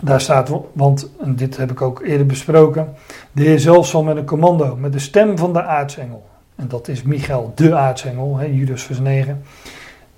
[0.00, 2.94] daar staat, want en dit heb ik ook eerder besproken,
[3.32, 6.26] de Heer zelf zal met een commando, met de stem van de aartsengel,
[6.56, 9.42] en dat is Michael, de aartsengel, hè, Judas vers 9,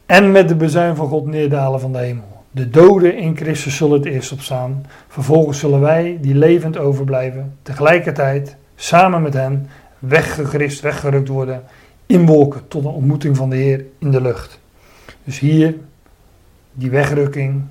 [0.06, 2.42] en met de bezuin van God neerdalen van de hemel.
[2.50, 4.86] De doden in Christus zullen het eerst opstaan.
[5.08, 11.62] Vervolgens zullen wij, die levend overblijven, tegelijkertijd samen met hen weggegrist, weggerukt worden
[12.06, 14.58] in wolken tot een ontmoeting van de Heer in de lucht.
[15.24, 15.74] Dus hier
[16.72, 17.62] die wegrukking,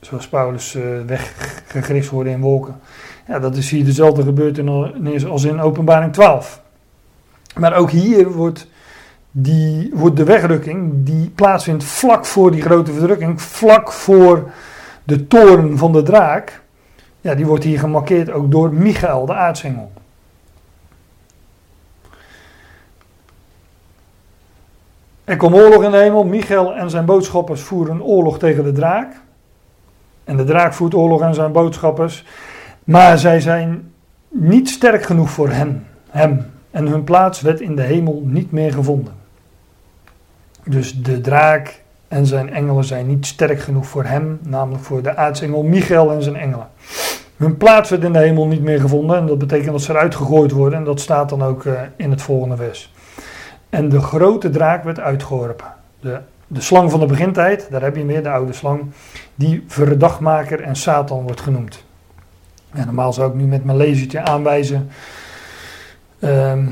[0.00, 2.80] zoals Paulus uh, weggegrist worden in wolken.
[3.26, 6.62] Ja, dat is hier dezelfde gebeurtenis als in Openbaring 12.
[7.56, 8.66] Maar ook hier wordt,
[9.30, 14.50] die, wordt de wegrukking die plaatsvindt vlak voor die grote verdrukking, vlak voor
[15.04, 16.60] de toren van de draak.
[17.20, 19.92] Ja, die wordt hier gemarkeerd ook door Michael, de aartsengel.
[25.28, 26.24] Er kwam oorlog in de hemel.
[26.24, 29.20] Michael en zijn boodschappers voeren oorlog tegen de draak.
[30.24, 32.24] En de draak voert oorlog aan zijn boodschappers.
[32.84, 33.92] Maar zij zijn
[34.28, 36.46] niet sterk genoeg voor hen, hem.
[36.70, 39.12] En hun plaats werd in de hemel niet meer gevonden.
[40.64, 45.16] Dus de draak en zijn engelen zijn niet sterk genoeg voor hem, namelijk voor de
[45.16, 46.68] aartsengel Michael en zijn engelen.
[47.36, 50.14] Hun plaats werd in de hemel niet meer gevonden en dat betekent dat ze eruit
[50.14, 52.92] gegooid worden en dat staat dan ook eh, in het volgende vers.
[53.70, 55.66] En de grote draak werd uitgeworpen.
[56.00, 58.82] De, de slang van de begintijd, daar heb je meer, de oude slang,
[59.34, 61.84] die verdachtmaker en Satan wordt genoemd.
[62.70, 64.88] En normaal zou ik nu met mijn lasertje aanwijzen.
[66.18, 66.66] Ehm,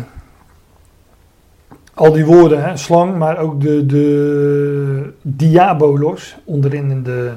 [1.95, 7.33] al die woorden, hè, slang, maar ook de, de diabolos, onderin in de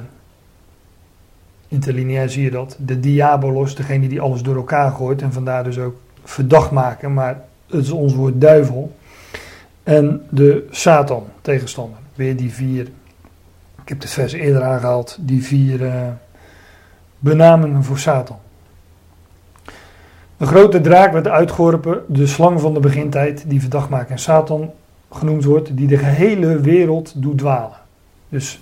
[1.68, 2.78] interlineair zie je dat.
[2.80, 7.42] De diabolos, degene die alles door elkaar gooit en vandaar dus ook verdacht maken, maar
[7.68, 8.96] het is ons woord duivel.
[9.90, 11.98] En de Satan, tegenstander.
[12.16, 12.88] Weer die vier,
[13.82, 15.94] ik heb het vers eerder aangehaald, die vier uh,
[17.20, 18.38] benamingen voor Satan.
[20.38, 24.72] De grote draak werd uitgeworpen, de slang van de begintijd, die verdacht maakt en Satan
[25.12, 27.78] genoemd wordt, die de gehele wereld doet dwalen.
[28.30, 28.62] Dus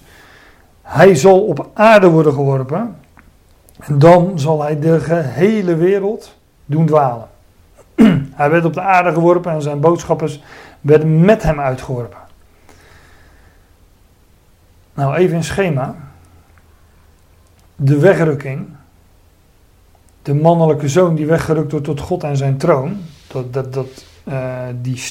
[0.82, 2.96] hij zal op aarde worden geworpen
[3.80, 7.28] en dan zal hij de gehele wereld doen dwalen.
[8.40, 10.44] hij werd op de aarde geworpen en zijn boodschappers
[10.82, 12.20] werden met hem uitgeworpen.
[14.94, 15.96] Nou, even in schema.
[17.76, 18.68] De wegrukking.
[20.22, 22.98] De mannelijke zoon die weggerukt wordt tot God en zijn troon.
[23.28, 25.04] Dat, dat, dat, uh, die,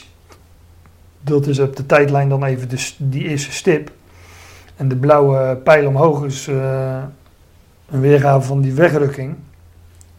[1.21, 2.69] dat is op de tijdlijn dan even
[2.99, 3.91] die eerste stip.
[4.77, 7.03] En de blauwe pijl omhoog is uh,
[7.91, 9.37] een weergave van die wegrukking.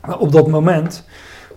[0.02, 1.06] Maar op dat moment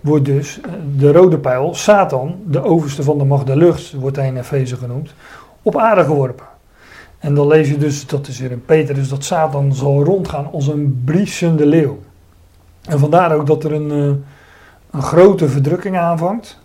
[0.00, 4.26] wordt dus eh, de rode pijl, Satan, de overste van de macht lucht, wordt hij
[4.26, 5.14] in Efeze genoemd,
[5.62, 6.46] op aarde geworpen.
[7.18, 10.66] En dan lees je dus, dat is weer in Petrus, dat Satan zal rondgaan als
[10.66, 11.98] een briesende leeuw.
[12.84, 14.26] En vandaar ook dat er een, eh,
[14.90, 16.58] een grote verdrukking aanvangt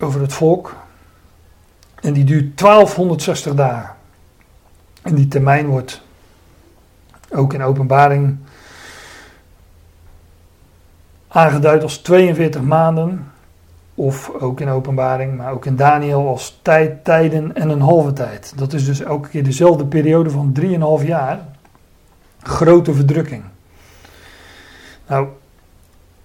[0.00, 0.74] over het volk.
[2.00, 3.94] En die duurt 1260 dagen.
[5.02, 6.02] En die termijn wordt
[7.30, 8.36] ook in openbaring
[11.36, 13.32] aangeduid als 42 maanden.
[13.94, 18.52] Of ook in openbaring, maar ook in Daniel als tijd, tijden en een halve tijd.
[18.56, 20.56] Dat is dus elke keer dezelfde periode van
[21.00, 21.38] 3,5 jaar.
[22.42, 23.42] Grote verdrukking.
[25.06, 25.28] Nou,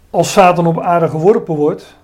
[0.10, 1.96] als Satan op aarde geworpen wordt,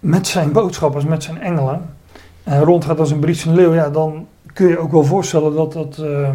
[0.00, 1.96] met zijn boodschappers, met zijn engelen,
[2.42, 5.98] en rondgaat als een Britse leeuw, ja, dan kun je ook wel voorstellen dat dat.
[6.00, 6.28] Uh,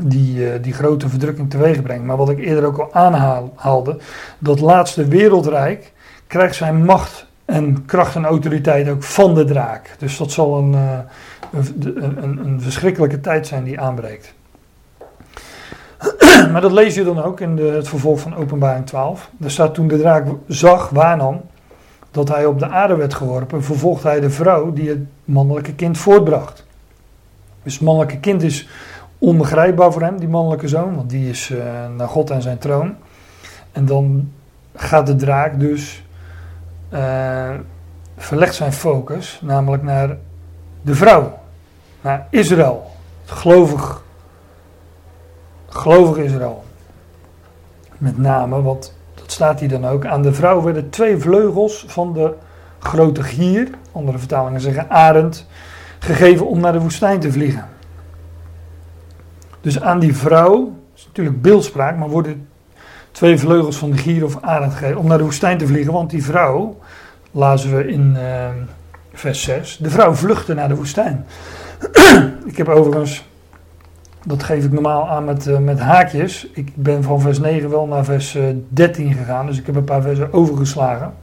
[0.00, 2.04] die, eh, die grote verdrukking teweeg brengt.
[2.04, 3.98] Maar wat ik eerder ook al aanhaalde,
[4.38, 5.92] dat laatste wereldrijk
[6.26, 9.94] krijgt zijn macht en kracht en autoriteit ook van de draak.
[9.98, 10.98] Dus dat zal een, eh,
[11.94, 14.34] een, een, verschrikkelijke tijd zijn die aanbreekt.
[16.52, 19.30] maar dat lees je dan ook in de, het vervolg van Openbaring 12.
[19.36, 21.40] Daar staat toen de draak zag, waarnam,
[22.10, 25.98] dat hij op de aarde werd geworpen, vervolgde hij de vrouw die het mannelijke kind
[25.98, 26.66] voortbracht.
[27.62, 28.68] Dus het mannelijke kind is
[29.18, 31.58] onbegrijpbaar voor hem, die mannelijke zoon, want die is uh,
[31.96, 32.94] naar God en zijn troon.
[33.72, 34.32] En dan
[34.74, 36.04] gaat de draak dus,
[36.92, 37.54] uh,
[38.16, 40.16] verlegt zijn focus namelijk naar
[40.82, 41.38] de vrouw,
[42.00, 42.90] naar Israël,
[43.22, 44.02] het gelovig,
[45.68, 46.64] gelovig Israël.
[47.98, 52.12] Met name, want dat staat hier dan ook, aan de vrouw werden twee vleugels van
[52.12, 52.34] de
[52.78, 55.46] grote gier, andere vertalingen zeggen arend,
[55.98, 57.68] gegeven om naar de woestijn te vliegen.
[59.60, 62.48] Dus aan die vrouw, is natuurlijk beeldspraak, maar worden
[63.10, 65.92] twee vleugels van de gier of arend gegeven om naar de woestijn te vliegen.
[65.92, 66.78] Want die vrouw,
[67.30, 68.48] lazen we in uh,
[69.12, 71.26] vers 6, de vrouw vluchtte naar de woestijn.
[72.44, 73.24] ik heb overigens,
[74.24, 76.46] dat geef ik normaal aan met, uh, met haakjes.
[76.52, 79.84] Ik ben van vers 9 wel naar vers uh, 13 gegaan, dus ik heb een
[79.84, 81.14] paar versen overgeslagen.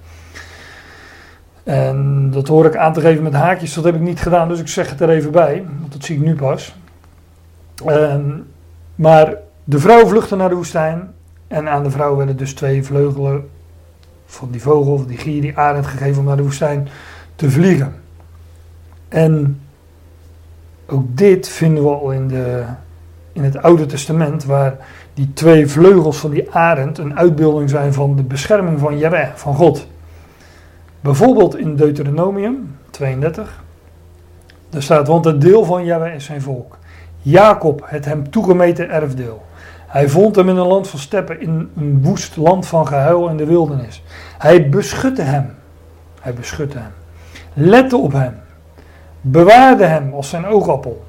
[1.63, 4.59] En dat hoor ik aan te geven met haakjes, dat heb ik niet gedaan, dus
[4.59, 6.75] ik zeg het er even bij, want dat zie ik nu pas.
[7.85, 8.31] Ehm,
[8.95, 11.13] maar de vrouw vluchtte naar de woestijn
[11.47, 13.49] en aan de vrouw werden dus twee vleugelen
[14.25, 16.87] van die vogel, van die gier, die arend gegeven om naar de woestijn
[17.35, 17.95] te vliegen.
[19.07, 19.59] En
[20.85, 22.63] ook dit vinden we al in, de,
[23.31, 24.77] in het Oude Testament, waar
[25.13, 29.55] die twee vleugels van die arend een uitbeelding zijn van de bescherming van Jahweh, van
[29.55, 29.87] God.
[31.01, 33.63] Bijvoorbeeld in Deuteronomium 32.
[34.69, 36.77] Daar staat, want het deel van Jahweh is zijn volk.
[37.25, 39.45] Jacob, het hem toegemeten erfdeel.
[39.87, 43.37] Hij vond hem in een land van steppen, in een woest land van gehuil en
[43.37, 44.03] de wildernis.
[44.37, 45.55] Hij beschutte hem.
[46.21, 46.91] Hij beschutte hem.
[47.53, 48.33] Lette op hem.
[49.21, 51.05] Bewaarde hem als zijn oogappel.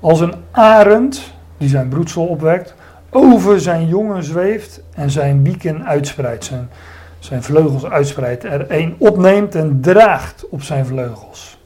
[0.00, 2.74] Als een arend, die zijn broedsel opwekt,
[3.10, 6.44] over zijn jongen zweeft en zijn bieken uitspreidt.
[6.44, 6.68] Zijn,
[7.18, 8.44] zijn vleugels uitspreidt.
[8.44, 11.58] Er een opneemt en draagt op zijn vleugels.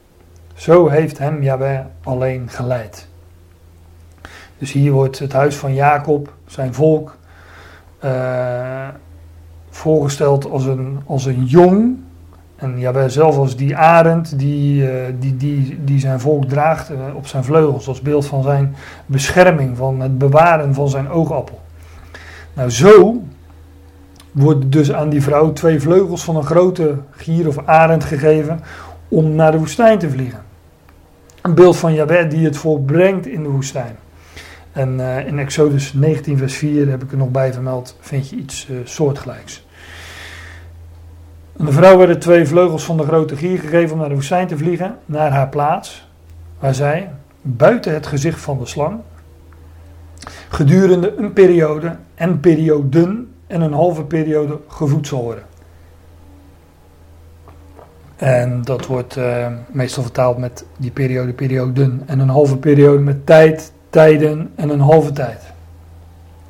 [0.53, 3.07] Zo heeft hem Jahweh alleen geleid.
[4.57, 7.17] Dus hier wordt het huis van Jacob, zijn volk,
[8.03, 8.87] uh,
[9.69, 11.97] voorgesteld als een, als een jong.
[12.55, 14.89] En Jawel zelf als die arend die, uh,
[15.19, 17.87] die, die, die zijn volk draagt uh, op zijn vleugels.
[17.87, 18.75] Als beeld van zijn
[19.05, 21.61] bescherming, van het bewaren van zijn oogappel.
[22.53, 23.23] Nou, zo
[24.31, 28.59] worden dus aan die vrouw twee vleugels van een grote gier of arend gegeven
[29.07, 30.43] om naar de woestijn te vliegen.
[31.41, 33.95] Een beeld van Jabé die het volk brengt in de woestijn.
[34.75, 38.35] En uh, in Exodus 19, vers 4 heb ik er nog bij vermeld, vind je
[38.35, 39.67] iets uh, soortgelijks.
[41.57, 44.47] En de vrouw werden twee vleugels van de grote gier gegeven om naar de woestijn
[44.47, 46.09] te vliegen, naar haar plaats,
[46.59, 47.11] waar zij,
[47.41, 48.99] buiten het gezicht van de slang,
[50.49, 55.43] gedurende een periode en perioden en een halve periode gevoed zal worden.
[58.15, 63.25] En dat wordt uh, meestal vertaald met die periode, perioden en een halve periode met
[63.25, 65.41] tijd, tijden en een halve tijd.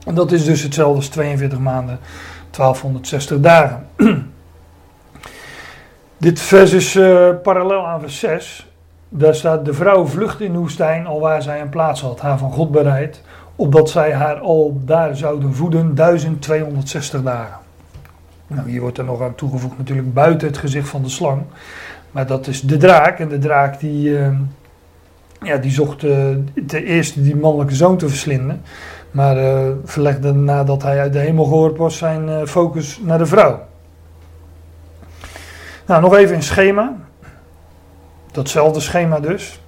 [0.06, 2.00] En dat is dus hetzelfde als 42 maanden,
[2.52, 3.88] 1260 dagen.
[6.18, 8.72] Dit vers is uh, parallel aan vers 6.
[9.10, 12.38] Daar staat: De vrouw vlucht in de woestijn, al waar zij een plaats had, haar
[12.38, 13.22] van God bereid,
[13.56, 17.58] opdat zij haar al daar zouden voeden 1260 dagen.
[18.48, 21.42] Nou, hier wordt er nog aan toegevoegd, natuurlijk buiten het gezicht van de slang.
[22.12, 23.20] Maar dat is de draak.
[23.20, 24.10] En de draak die.
[24.10, 24.28] Uh,
[25.46, 26.28] ja, die zocht uh,
[26.68, 28.62] ten eerste die mannelijke zoon te verslinden.
[29.12, 33.26] Maar uh, verlegde nadat hij uit de hemel gehoord was zijn uh, focus naar de
[33.26, 33.68] vrouw.
[35.86, 36.96] Nou, nog even in schema.
[38.32, 39.60] Datzelfde schema dus.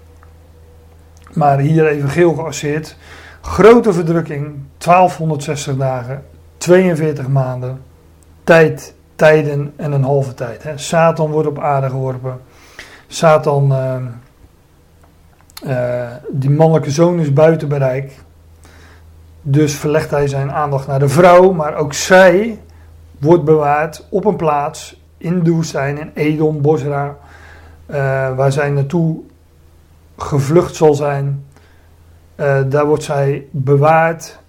[1.34, 2.98] Maar hier even geel geasseerd.
[3.42, 6.24] Grote verdrukking, 1260 dagen,
[6.58, 7.82] 42 maanden,
[8.44, 10.64] tijd, tijden en een halve tijd.
[10.64, 10.78] Hè.
[10.78, 12.40] Satan wordt op aarde geworpen.
[13.08, 13.74] Satan
[16.30, 18.12] die mannelijke zoon is buiten bereik.
[19.42, 22.60] Dus verlegt hij zijn aandacht naar de vrouw, maar ook zij
[23.20, 27.18] wordt bewaard op een plaats in de woestijn, in Edom, Bosra,
[27.88, 27.96] uh,
[28.36, 29.20] waar zij naartoe
[30.18, 31.46] gevlucht zal zijn.
[32.36, 34.40] Uh, daar wordt zij bewaard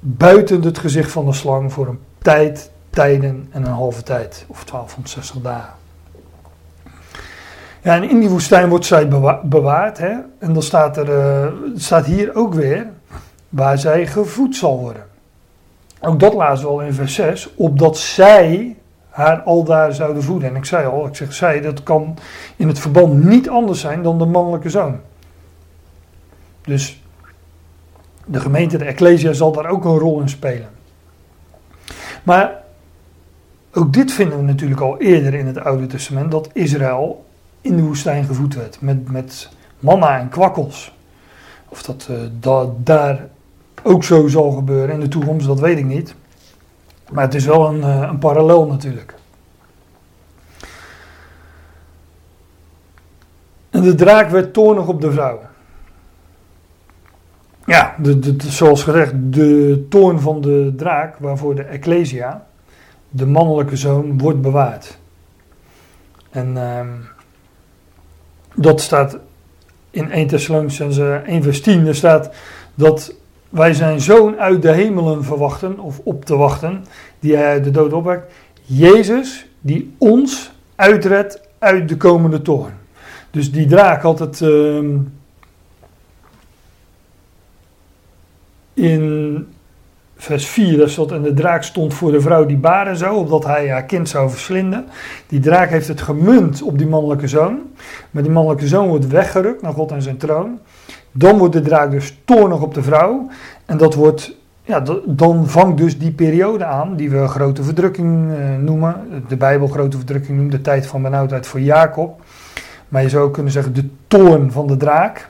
[0.00, 4.64] buiten het gezicht van de slang voor een tijd, tijden en een halve tijd, of
[4.64, 5.81] 1260 dagen.
[7.82, 9.08] Ja, en in die woestijn wordt zij
[9.44, 9.98] bewaard.
[9.98, 10.12] Hè?
[10.38, 12.86] En dan staat er uh, staat hier ook weer
[13.48, 15.06] waar zij gevoed zal worden.
[16.00, 17.54] Ook dat lazen we al in vers 6.
[17.54, 18.76] Opdat zij
[19.08, 20.48] haar al daar zouden voeden.
[20.48, 22.18] En ik zei al, ik zeg zij, dat kan
[22.56, 25.00] in het verband niet anders zijn dan de mannelijke zoon.
[26.60, 27.02] Dus
[28.24, 30.68] de gemeente, de Ecclesia, zal daar ook een rol in spelen.
[32.22, 32.62] Maar
[33.72, 37.24] ook dit vinden we natuurlijk al eerder in het Oude Testament, dat Israël
[37.62, 38.80] in de woestijn gevoed werd.
[38.80, 39.48] Met, met
[39.78, 40.94] manna en kwakkels.
[41.68, 43.28] Of dat, uh, daar
[43.82, 46.14] ook zo zal gebeuren in de toekomst, dat weet ik niet.
[47.12, 49.14] Maar het is wel een, eh, een parallel natuurlijk.
[53.70, 55.40] En de draak werd toornig op de vrouw.
[57.66, 62.46] Ja, de, de, zoals gezegd, de toorn van de draak, waarvoor de Ecclesia,
[63.08, 64.98] de mannelijke zoon, wordt bewaard.
[66.30, 66.80] En uh,
[68.54, 69.18] dat staat
[69.90, 72.30] in 1 Thessalonians 1 vers 10, er staat
[72.74, 73.14] dat
[73.48, 76.84] wij zijn zoon uit de hemelen verwachten, of op te wachten,
[77.20, 78.32] die hij uit de dood opwekt.
[78.62, 82.72] Jezus, die ons uitredt uit de komende toorn.
[83.30, 84.84] Dus die draak had het uh,
[88.74, 89.46] in
[90.22, 93.44] vers 4, daar stond, en de draak stond voor de vrouw die baren zou, opdat
[93.44, 94.84] hij haar kind zou verslinden.
[95.26, 97.60] Die draak heeft het gemunt op die mannelijke zoon,
[98.10, 100.58] maar die mannelijke zoon wordt weggerukt naar God en zijn troon.
[101.12, 103.28] Dan wordt de draak dus toornig op de vrouw,
[103.66, 108.56] en dat wordt, ja, dan vangt dus die periode aan, die we grote verdrukking eh,
[108.56, 112.20] noemen, de Bijbel grote verdrukking noemt, de tijd van benauwdheid voor Jacob.
[112.88, 115.28] Maar je zou ook kunnen zeggen de toorn van de draak.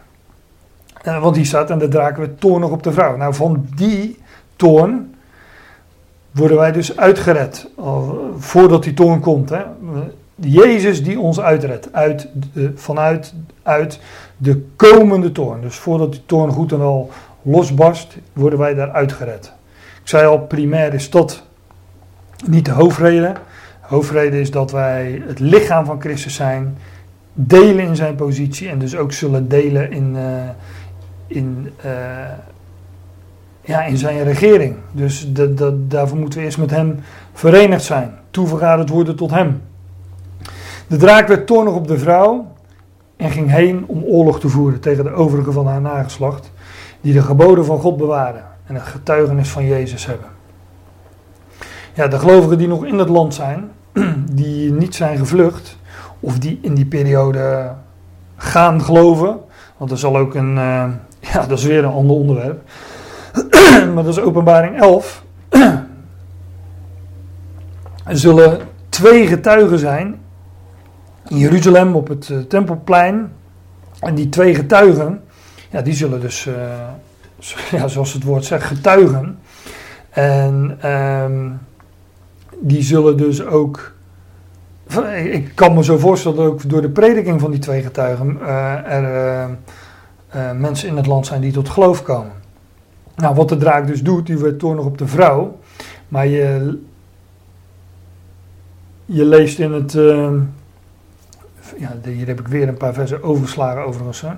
[1.02, 3.16] Eh, want die staat en de draak werd toornig op de vrouw.
[3.16, 4.20] Nou, van die
[4.62, 5.14] toorn
[6.30, 7.68] worden wij dus uitgered.
[8.38, 9.50] voordat die toorn komt.
[9.50, 9.62] Hè.
[10.34, 11.92] Jezus die ons uitredt.
[11.92, 14.00] Uit de, vanuit uit
[14.36, 15.60] de komende toorn.
[15.60, 17.10] Dus voordat die toorn goed en al
[17.42, 19.52] losbarst, worden wij daar uitgered.
[20.02, 21.42] Ik zei al, primair is dat
[22.46, 23.34] niet de hoofdreden.
[23.34, 23.40] De
[23.94, 26.76] hoofdreden is dat wij het lichaam van Christus zijn.
[27.32, 30.48] Delen in zijn positie en dus ook zullen delen in, uh,
[31.26, 31.92] in uh,
[33.62, 34.76] ja, in zijn regering.
[34.92, 37.00] Dus de, de, daarvoor moeten we eerst met hem
[37.32, 38.14] verenigd zijn.
[38.30, 39.62] Toevergaderd worden tot hem.
[40.86, 42.52] De draak werd toornig op de vrouw
[43.16, 46.52] en ging heen om oorlog te voeren tegen de overigen van haar nageslacht,
[47.00, 50.28] die de geboden van God bewaren en het getuigenis van Jezus hebben.
[51.94, 53.70] Ja, de gelovigen die nog in het land zijn,
[54.32, 55.76] die niet zijn gevlucht,
[56.20, 57.72] of die in die periode
[58.36, 59.38] gaan geloven,
[59.76, 60.84] want er zal ook een, uh,
[61.32, 62.62] ja, dat is weer een ander onderwerp.
[63.94, 65.24] Maar dat is openbaring 11.
[68.04, 70.20] er zullen twee getuigen zijn
[71.28, 73.32] in Jeruzalem op het uh, Tempelplein.
[74.00, 75.22] En die twee getuigen,
[75.70, 76.54] ja, die zullen dus, uh,
[77.80, 79.38] ja, zoals het woord zegt, getuigen.
[80.10, 81.60] En um,
[82.58, 83.92] die zullen dus ook.
[85.24, 88.92] Ik kan me zo voorstellen dat ook door de prediking van die twee getuigen uh,
[88.92, 89.56] er
[90.56, 92.41] mensen in het land zijn die tot geloof komen.
[93.16, 95.58] Nou, wat de draak dus doet, die werd toornig op de vrouw.
[96.08, 96.78] Maar je,
[99.04, 99.94] je leest in het.
[99.94, 100.30] Uh,
[101.78, 104.20] ja, hier heb ik weer een paar versen overgeslagen overigens.
[104.20, 104.28] Hè.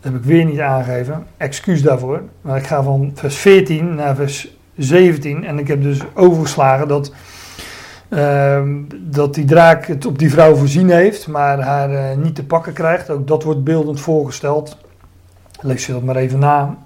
[0.00, 1.26] Dat heb ik weer niet aangegeven.
[1.36, 2.22] Excuus daarvoor.
[2.40, 5.44] Maar ik ga van vers 14 naar vers 17.
[5.44, 7.12] En ik heb dus overgeslagen dat.
[8.08, 8.62] Uh,
[8.96, 12.72] dat die draak het op die vrouw voorzien heeft, maar haar uh, niet te pakken
[12.72, 13.10] krijgt.
[13.10, 14.76] Ook dat wordt beeldend voorgesteld.
[15.60, 16.76] Lees je dat maar even na.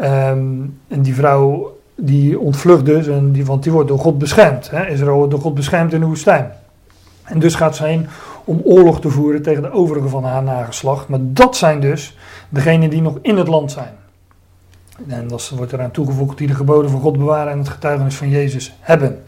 [0.00, 4.70] Um, en die vrouw die ontvlucht dus, en die, want die wordt door God beschermd.
[4.70, 4.86] Hè?
[4.86, 6.52] Israël wordt door God beschermd in de woestijn.
[7.24, 8.06] En dus gaat ze heen
[8.44, 11.08] om oorlog te voeren tegen de overigen van haar nageslacht.
[11.08, 12.16] Maar dat zijn dus
[12.48, 13.92] degenen die nog in het land zijn.
[15.06, 18.28] En dat wordt eraan toegevoegd die de geboden van God bewaren en het getuigenis van
[18.28, 19.22] Jezus hebben.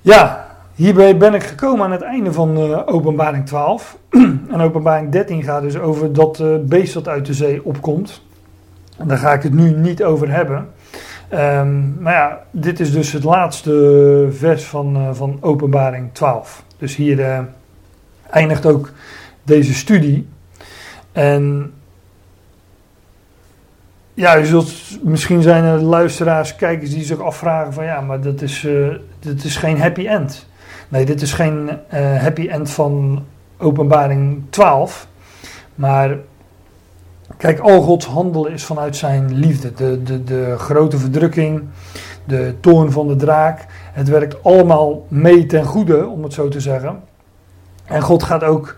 [0.00, 0.45] Ja,
[0.76, 3.98] hierbij ben ik gekomen aan het einde van uh, openbaring 12.
[4.52, 8.22] en openbaring 13 gaat dus over dat uh, beest dat uit de zee opkomt.
[9.04, 10.68] Daar ga ik het nu niet over hebben.
[11.32, 16.64] Um, maar ja, dit is dus het laatste vers van, uh, van Openbaring 12.
[16.78, 17.46] Dus hier
[18.30, 18.90] eindigt ook
[19.42, 20.28] deze studie.
[21.12, 21.72] En
[24.14, 24.72] ja, zult,
[25.02, 28.66] misschien zijn er luisteraars, kijkers die zich afvragen van ja, maar dat is,
[29.18, 30.46] dit is geen happy end.
[30.88, 31.70] Nee, dit is geen
[32.20, 33.24] happy end van
[33.58, 35.06] Openbaring 12.
[35.74, 36.16] Maar
[37.36, 39.72] Kijk, al Gods handelen is vanuit zijn liefde.
[39.72, 41.64] De, de, de grote verdrukking,
[42.24, 43.64] de toorn van de draak.
[43.92, 47.02] Het werkt allemaal mee ten goede, om het zo te zeggen.
[47.84, 48.76] En God gaat ook.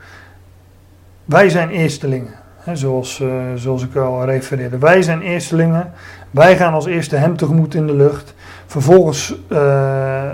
[1.24, 2.34] Wij zijn eerstelingen.
[2.56, 4.78] Hè, zoals, uh, zoals ik al refereerde.
[4.78, 5.92] Wij zijn eerstelingen.
[6.30, 8.34] Wij gaan als eerste hem tegemoet in de lucht.
[8.66, 10.30] Vervolgens, uh,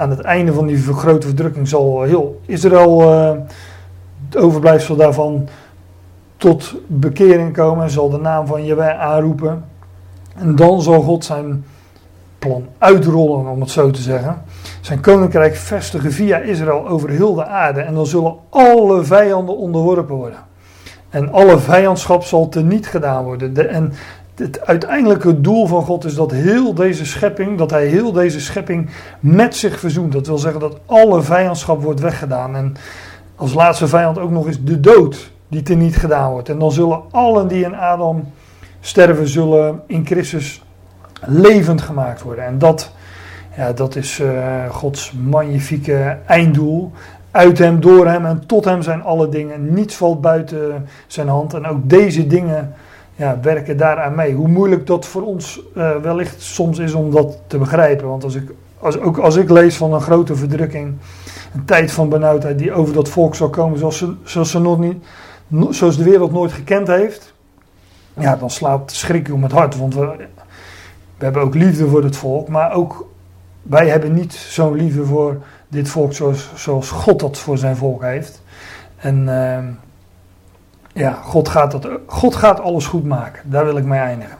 [0.00, 3.40] aan het einde van die grote verdrukking, zal heel Israël, uh,
[4.28, 5.48] het overblijfsel daarvan,
[6.36, 9.64] tot bekering komen en zal de naam van Jehovah aanroepen.
[10.34, 11.64] En dan zal God zijn
[12.38, 14.42] plan uitrollen, om het zo te zeggen.
[14.80, 17.80] Zijn koninkrijk vestigen via Israël over heel de aarde.
[17.80, 20.38] En dan zullen alle vijanden onderworpen worden.
[21.10, 23.54] En alle vijandschap zal teniet gedaan worden.
[23.54, 23.92] De, en
[24.40, 28.90] het uiteindelijke doel van God is dat heel deze schepping, dat hij heel deze schepping
[29.20, 30.12] met zich verzoent.
[30.12, 32.56] Dat wil zeggen dat alle vijandschap wordt weggedaan.
[32.56, 32.74] En
[33.36, 36.48] als laatste vijand ook nog eens de dood die teniet gedaan wordt.
[36.48, 38.32] En dan zullen allen die in Adam
[38.80, 40.62] sterven, zullen in Christus
[41.26, 42.44] levend gemaakt worden.
[42.44, 42.92] En dat,
[43.56, 46.92] ja, dat is uh, Gods magnifieke einddoel.
[47.30, 49.74] Uit hem, door hem en tot hem zijn alle dingen.
[49.74, 51.54] Niets valt buiten zijn hand.
[51.54, 52.74] En ook deze dingen
[53.20, 54.34] ja, werken daaraan mee.
[54.34, 58.08] Hoe moeilijk dat voor ons uh, wellicht soms is om dat te begrijpen.
[58.08, 60.94] Want als ik, als, ook als ik lees van een grote verdrukking,
[61.54, 64.78] een tijd van benauwdheid die over dat volk zal komen zoals ze, zoals ze nog
[64.78, 65.04] niet,
[65.70, 67.34] zoals de wereld nooit gekend heeft.
[68.18, 69.76] Ja, dan slaat schrik om het hart.
[69.76, 70.06] Want we,
[71.18, 73.08] we hebben ook liefde voor het volk, maar ook
[73.62, 75.36] wij hebben niet zo'n liefde voor
[75.68, 78.42] dit volk zoals, zoals God dat voor zijn volk heeft.
[78.96, 79.58] En uh,
[80.92, 83.50] ja, God gaat, dat, God gaat alles goed maken.
[83.50, 84.36] Daar wil ik mee eindigen.